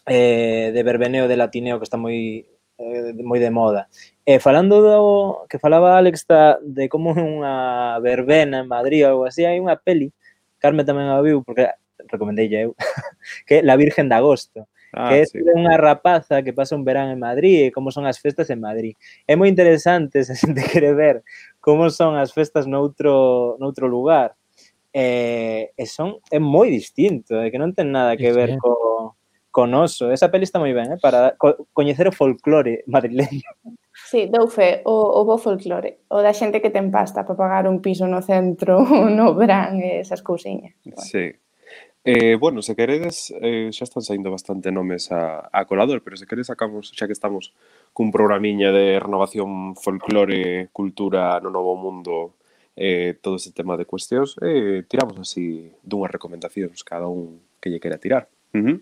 [0.06, 2.46] eh, de verbeneo de latineo que está moi
[2.78, 3.90] eh, moi de moda.
[4.24, 9.10] E eh, falando do que falaba Alex da, de como unha verbena en Madrid ou
[9.10, 10.14] algo así, hai unha peli
[10.68, 11.72] Carme tamén a viu, porque
[12.12, 12.76] recomendei eu,
[13.48, 14.68] que La Virgen de Agosto.
[14.92, 15.40] Ah, que é sí.
[15.44, 18.96] unha rapaza que pasa un verán en Madrid e como son as festas en Madrid.
[19.28, 21.24] É moi interesante se a xente quere ver
[21.64, 24.36] como son as festas noutro, noutro lugar.
[24.92, 29.16] Eh, e son, é moi distinto, é que non ten nada que ver co,
[29.52, 30.10] con oso.
[30.12, 33.48] Esa peli está moi ben, eh, para co, coñecer o folclore madrileño.
[34.08, 37.64] Sí, dou fe, o, o bo folclore, o da xente que ten pasta para pagar
[37.68, 38.80] un piso no centro,
[39.18, 40.72] no Bran, esas cousiñas.
[40.86, 41.04] Bueno.
[41.04, 41.36] Sí.
[42.08, 46.24] Eh, bueno, se queredes, eh, xa están saindo bastante nomes a, a colador, pero se
[46.24, 47.52] queredes sacamos, xa que estamos
[47.92, 52.40] cun programiña de renovación folclore, cultura no novo mundo,
[52.80, 57.84] eh, todo ese tema de cuestións, eh, tiramos así dunhas recomendacións cada un que lle
[57.84, 58.32] quera tirar.
[58.56, 58.78] Uh -huh.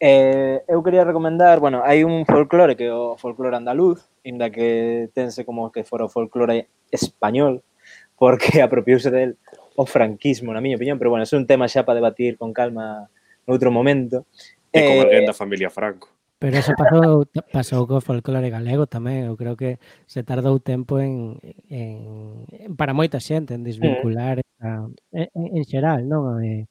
[0.00, 5.10] Eh, eu quería recomendar, bueno, hai un folclore que é o folclore andaluz, inda que
[5.10, 7.66] tense como que fora o folclore español,
[8.14, 9.34] porque apropiouse del
[9.74, 13.10] o franquismo, na miña opinión, pero bueno, é un tema xa para debatir con calma
[13.46, 14.26] noutro momento.
[14.70, 16.14] E como eh, alguén da familia Franco.
[16.38, 19.26] Pero eso pasou, pasou co folclore galego tamén.
[19.26, 24.62] Eu creo que se tardou tempo en, en para moita xente en desvincular mm.
[24.62, 26.38] a, en, en xeral, non?
[26.38, 26.70] Eh,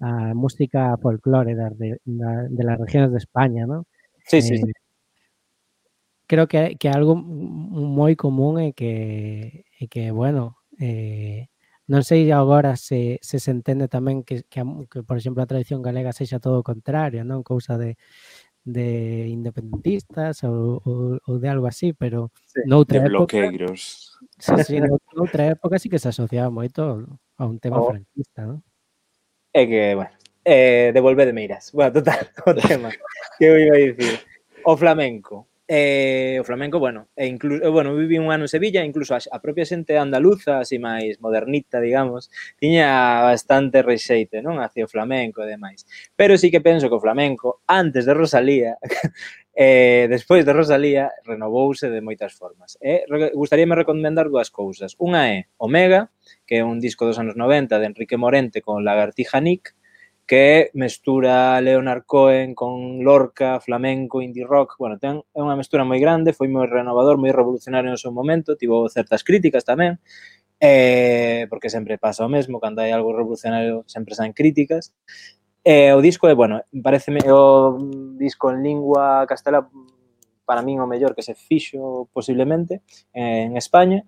[0.00, 3.86] a música folclore das de, da, de las regiones de España, non?
[4.24, 4.54] Sí, sí.
[4.54, 4.72] Eh, sí.
[6.28, 11.48] creo que, que algo moi común é que, é que bueno, eh,
[11.88, 14.60] non sei agora se, se se entende tamén que, que,
[14.92, 17.40] que, por exemplo, a tradición galega sexa todo o contrario, non?
[17.40, 17.96] Cousa de,
[18.68, 24.12] de independentistas ou, ou, ou de algo así, pero sí, noutra de bloqueiros.
[24.44, 24.64] época...
[24.64, 24.76] Sí, sí,
[25.16, 27.08] noutra época sí que se asociaba moito
[27.40, 27.88] a un tema oh.
[27.88, 28.60] franquista, non?
[29.60, 30.10] É que, bueno,
[30.44, 31.72] eh, devolve de meiras.
[31.72, 32.90] Bueno, total, o tema
[33.36, 34.20] que eu iba a dicir.
[34.64, 38.82] O flamenco eh, o flamenco, bueno, e incluso, eh, bueno, vivi un ano en Sevilla,
[38.82, 44.64] incluso a, a propia xente andaluza, así máis modernita, digamos, tiña bastante rexeite, non?
[44.64, 45.84] Hacia o flamenco e demais.
[46.16, 48.80] Pero sí que penso que o flamenco, antes de Rosalía,
[49.52, 52.80] eh, despois de Rosalía, renovouse de moitas formas.
[52.80, 54.96] E re, gustaríame recomendar dúas cousas.
[54.96, 56.08] Unha é Omega,
[56.48, 59.76] que é un disco dos anos 90 de Enrique Morente con Lagartija Nick,
[60.28, 65.96] que mestura Leonard Cohen con Lorca, flamenco, indie rock, bueno, ten, é unha mestura moi
[65.96, 69.96] grande, foi moi renovador, moi revolucionario no seu momento, tivo certas críticas tamén,
[70.60, 74.92] eh, porque sempre pasa o mesmo, cando hai algo revolucionario sempre saen críticas,
[75.64, 77.80] eh, o disco é, bueno, pareceme o
[78.20, 79.64] disco en lingua castela
[80.44, 82.84] para min o mellor que se fixo posiblemente
[83.16, 84.04] eh, en España,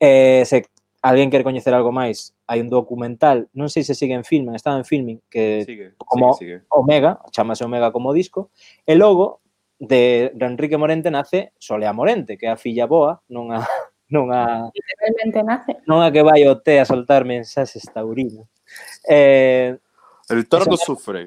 [0.00, 0.64] eh, se
[1.02, 4.76] alguén quer coñecer algo máis, hai un documental, non sei se sigue en filming, está
[4.76, 6.68] en filming, que sigue, como sigue, sigue.
[6.68, 8.52] Omega, chamase Omega como disco,
[8.84, 9.40] e logo
[9.80, 13.64] de Enrique Morente nace Solea Morente, que é a filla boa, non a
[14.12, 15.72] non a literalmente nace.
[15.88, 18.44] Non a que vai o té a soltar mensaxes taurinos.
[19.08, 19.72] Eh,
[20.28, 20.84] el tordo Solea...
[20.84, 21.22] sufre.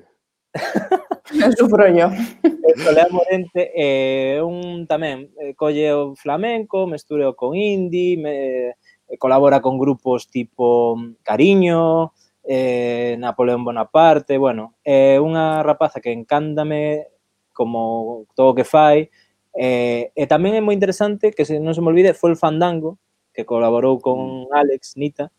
[1.42, 2.14] non sufro yo.
[2.46, 8.78] Eh, Solea Morente é eh, un tamén eh, colle o flamenco, mestúreo con indie, me,
[9.14, 16.02] Eh, colabora con grupos tipo mm, Cariño, eh, Napoleón Bonaparte, bueno, é eh, unha rapaza
[16.02, 17.08] que encándame
[17.54, 19.14] como todo o que fai,
[19.54, 22.98] eh, e tamén é moi interesante que se non se me olvide foi el Fandango,
[23.34, 24.54] que colaborou con mm.
[24.54, 25.30] Alex Nita,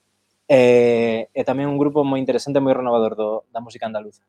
[0.47, 4.23] eh, e tamén un grupo moi interesante, moi renovador do, da música andaluza.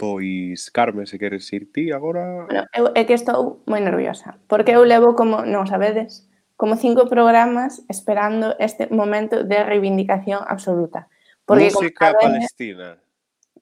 [0.00, 2.46] Pois, Carmen, se queres ir ti agora...
[2.48, 6.24] Bueno, eu, é que estou moi nerviosa, porque eu levo como, non sabedes,
[6.56, 11.12] como cinco programas esperando este momento de reivindicación absoluta.
[11.44, 12.40] Porque Música Carmen...
[12.40, 12.96] palestina.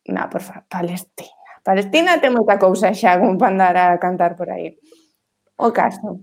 [0.07, 1.34] Non, por favor, palestina.
[1.66, 4.78] Palestina ten moita cousa xa como para andar a cantar por aí.
[5.59, 6.22] O caso,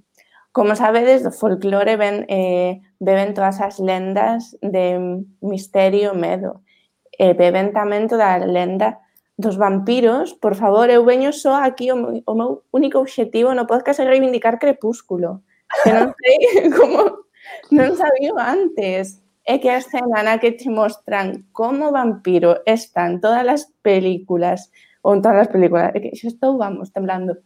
[0.55, 4.95] como sabedes, do folclore ben, eh, beben todas as lendas de
[5.43, 6.63] misterio, medo.
[7.11, 9.03] E eh, beben tamén toda a lenda
[9.37, 10.33] dos vampiros.
[10.33, 14.05] Por favor, eu veño só aquí o, meu- o meu único obxectivo no podcast é
[14.07, 15.43] reivindicar Crepúsculo.
[15.83, 16.37] Que non sei
[16.77, 17.27] como
[17.71, 19.19] non sabía antes.
[19.45, 24.73] É que a escena na que te mostran como vampiro está en todas as películas,
[25.05, 27.37] ou en todas as películas, é que xa estou, vamos, temblando,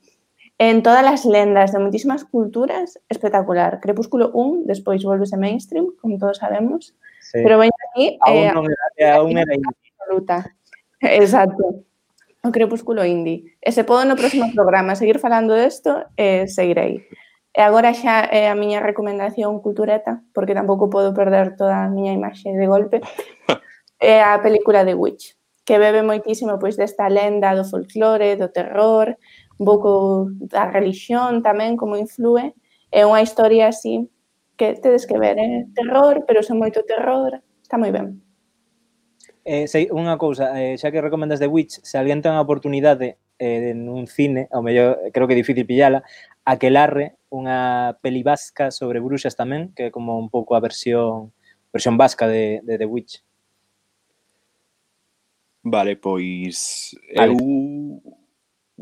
[0.56, 3.84] en todas as lendas de moitísimas culturas, espectacular.
[3.84, 7.44] Crepúsculo 1, despois volvese mainstream, como todos sabemos, Sí.
[7.44, 10.38] pero veño aquí aún eh, non era, aún era absoluta.
[11.02, 11.86] Exacto.
[12.44, 13.58] O crepúsculo indie.
[13.62, 17.04] E se podo no próximo programa seguir falando desto, eh, seguirei.
[17.52, 21.84] E eh, agora xa é eh, a miña recomendación cultureta, porque tampouco podo perder toda
[21.84, 23.02] a miña imaxe de golpe,
[24.00, 25.36] é eh, a película de Witch,
[25.66, 29.18] que bebe moitísimo pois desta lenda do folclore, do terror,
[29.60, 29.90] un pouco
[30.40, 32.56] da religión tamén, como influe.
[32.92, 34.08] É unha historia así
[34.58, 38.29] que tedes que ver, é terror, pero son moito terror, está moi ben
[39.50, 43.18] eh, sei, unha cousa, eh, xa que recomendas The Witch, se alguén ten a oportunidade
[43.42, 46.06] eh, nun cine, ao mellor creo que é difícil pillala,
[46.46, 51.34] Aquelarre, unha peli vasca sobre bruxas tamén, que é como un pouco a versión
[51.74, 53.26] versión vasca de, de The Witch.
[55.66, 57.34] Vale, pois Alex.
[57.34, 58.02] eu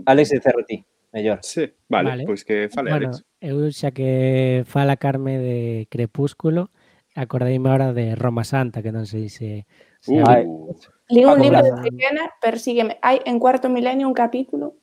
[0.03, 0.77] Alex de Cerrati,
[1.15, 1.39] mellor.
[1.47, 3.23] Sí, vale, vale, pois que fale bueno, Alex.
[3.39, 6.75] Eu xa que fala Carme de Crepúsculo,
[7.15, 9.63] acordeime agora de Roma Santa, que non sei se
[10.05, 10.75] Uh,
[11.09, 12.99] un libro de pequena, persígueme.
[13.01, 14.77] Hai en cuarto milenio un capítulo.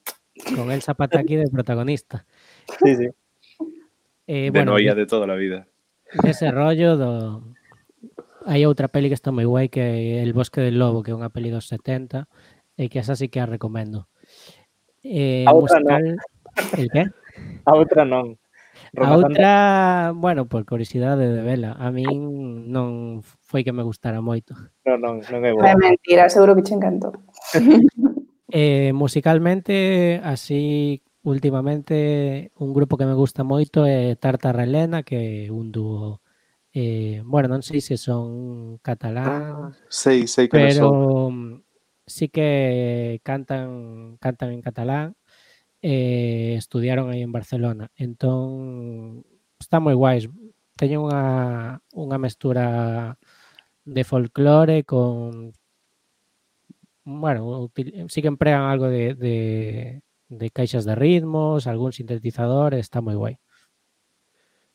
[0.56, 2.26] con el Zapataki de protagonista.
[2.82, 3.08] Sí, sí.
[4.26, 5.68] Eh, de bueno, noia de toda a vida.
[6.22, 7.42] dese rollo do
[8.46, 11.16] hai outra peli que está moi guai que é El bosque del lobo, que é
[11.16, 12.28] unha peli dos 70
[12.76, 14.08] e que esa sí que a recomendo.
[15.02, 16.16] Eh, A outra musical...
[16.78, 17.04] El que?
[17.66, 18.38] A outra non.
[18.97, 24.55] A outra, bueno, por curiosidade de vela, a min non foi que me gustara moito.
[24.86, 25.66] Non, non, non é boa.
[25.66, 27.12] É mentira, seguro que che encantou.
[28.51, 35.53] eh, musicalmente, así últimamente un grupo que me gusta moito é Tarta Relena, que é
[35.53, 36.20] un dúo
[36.74, 39.30] eh, bueno, non sei se son catalán.
[39.30, 41.34] Ah, sei, sei que pero no son.
[42.03, 45.14] sí que cantan cantan en catalán
[45.85, 49.20] eh, estudiaron aí en Barcelona entón
[49.61, 50.24] está moi guais
[50.80, 51.22] teñen unha,
[51.93, 52.18] unha
[53.85, 55.53] de folclore con
[57.05, 57.70] bueno,
[58.09, 63.37] sí que empregan algo de, de, caixas de ritmos, algún sintetizador, está moi guai.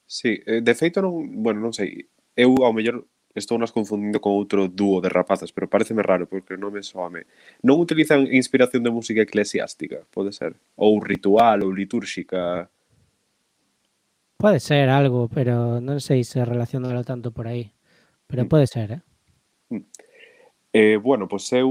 [0.05, 2.05] Sí, eh, de feito bueno, non sei.
[2.37, 6.57] Eu ao mellor estou nas confundindo con outro dúo de rapazas, pero pareceme raro porque
[6.57, 7.29] non me soame.
[7.61, 12.69] Non utilizan inspiración de música eclesiástica, pode ser, ou ritual ou litúrxica.
[14.39, 17.69] Pode ser algo, pero non sei se relacionalo tanto por aí,
[18.25, 19.01] pero pode ser, eh.
[19.69, 19.85] Mm.
[20.73, 21.69] Eh, bueno, pois eu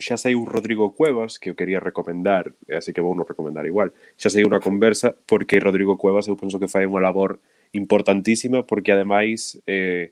[0.00, 3.92] xa sei o Rodrigo Cuevas que eu quería recomendar, así que vou non recomendar igual.
[4.16, 7.38] Xa sei unha conversa porque Rodrigo Cuevas eu penso que fai unha labor
[7.76, 10.10] importantísima porque ademais eh,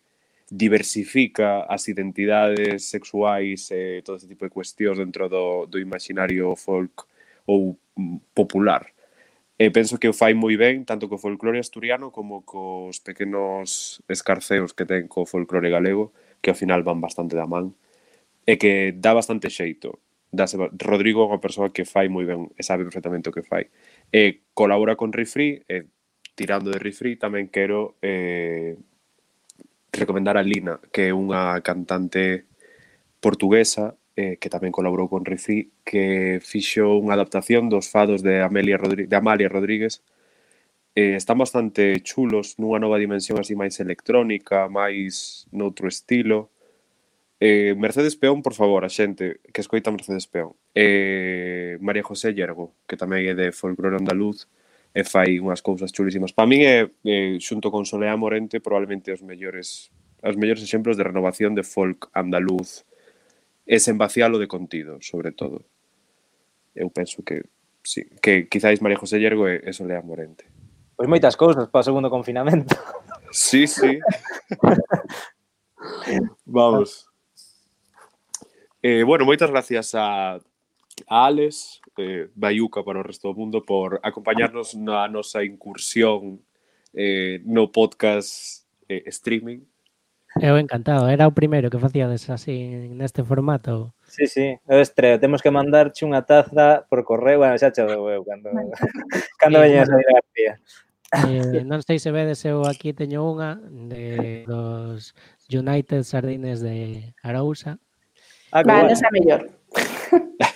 [0.51, 7.05] diversifica as identidades sexuais e todo ese tipo de cuestións dentro do, do imaginario folk
[7.47, 7.77] ou
[8.35, 8.89] popular.
[9.59, 14.73] E penso que o fai moi ben tanto co folclore asturiano como cos pequenos escarceos
[14.73, 17.75] que ten co folclore galego, que ao final van bastante da man,
[18.47, 19.99] e que dá bastante xeito.
[20.31, 23.67] Dase, Rodrigo é unha persoa que fai moi ben e sabe perfectamente o que fai.
[24.15, 25.91] E colabora con Rifri, e
[26.39, 28.79] tirando de Rifri tamén quero eh,
[29.93, 32.47] recomendar a Lina, que é unha cantante
[33.21, 38.75] portuguesa eh, que tamén colaborou con Rifí, que fixo unha adaptación dos fados de, Amelia
[38.75, 40.03] Rodri de Amalia Rodríguez.
[40.99, 46.51] Eh, están bastante chulos, nunha nova dimensión así máis electrónica, máis noutro estilo.
[47.39, 50.59] Eh, Mercedes Peón, por favor, a xente que escoita Mercedes Peón.
[50.75, 54.51] Eh, María José Llergo, que tamén é de folclore andaluz,
[54.95, 56.33] e fai unhas cousas chulísimas.
[56.33, 61.07] Para min é, é xunto con Soleá Morente probablemente os mellores os mellores exemplos de
[61.07, 62.83] renovación de folk andaluz
[63.69, 65.63] e sen vacialo de contido, sobre todo.
[66.75, 67.45] Eu penso que
[67.85, 70.49] sí, que quizáis María José Llergo e, e Soleá Morente.
[70.97, 72.75] Pois moitas cousas para o segundo confinamento.
[73.31, 74.01] Sí, sí.
[76.47, 77.07] Vamos.
[78.83, 80.41] Eh, bueno, moitas gracias a,
[81.07, 86.41] a Alex, eh, baiuca para o resto do mundo por acompañarnos na nosa incursión
[86.95, 89.67] eh, no podcast eh, streaming.
[90.41, 93.95] Eu encantado, era o primeiro que facíades así neste formato.
[94.07, 98.23] Sí, sí, eu estreo, temos que mandarche unha taza por correo, bueno, xa chado eu
[98.23, 98.53] cando,
[99.41, 100.53] cando sí, veñas a García.
[101.09, 105.17] Eh, non sei se vedes, eu aquí teño unha de dos
[105.49, 107.81] United Sardines de Arousa.
[108.53, 108.93] Ah, Va, bueno.
[108.93, 109.43] non mellor.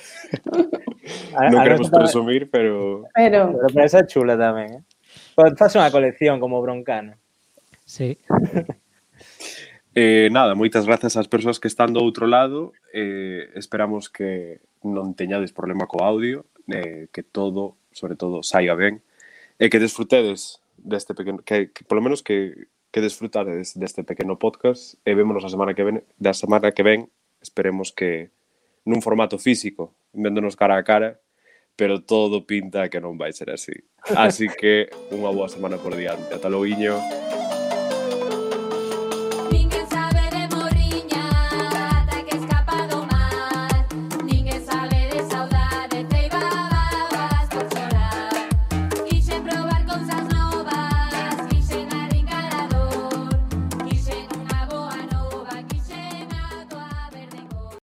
[1.51, 3.07] non queremos tamén, presumir, pero...
[3.15, 4.83] Pero, pero esa é chula tamén, eh?
[5.37, 7.17] Pero faz unha colección como broncana.
[7.85, 8.17] Sí.
[9.99, 12.73] eh, nada, moitas grazas ás persoas que están do outro lado.
[12.93, 19.01] Eh, esperamos que non teñades problema co audio, eh, que todo, sobre todo, saia ben.
[19.61, 21.41] E eh, que desfrutedes deste pequeno...
[21.45, 25.85] Que, que polo menos que, que desfrutades deste pequeno podcast e vémonos a semana que
[25.85, 27.09] ven, da semana que ven
[27.41, 28.29] esperemos que
[28.85, 31.21] nun formato físico véndonos cara a cara,
[31.77, 33.75] pero todo pinta que non vai ser así.
[34.15, 36.37] Así que unha boa semana por diante.
[36.37, 37.01] Ata logo, Iño.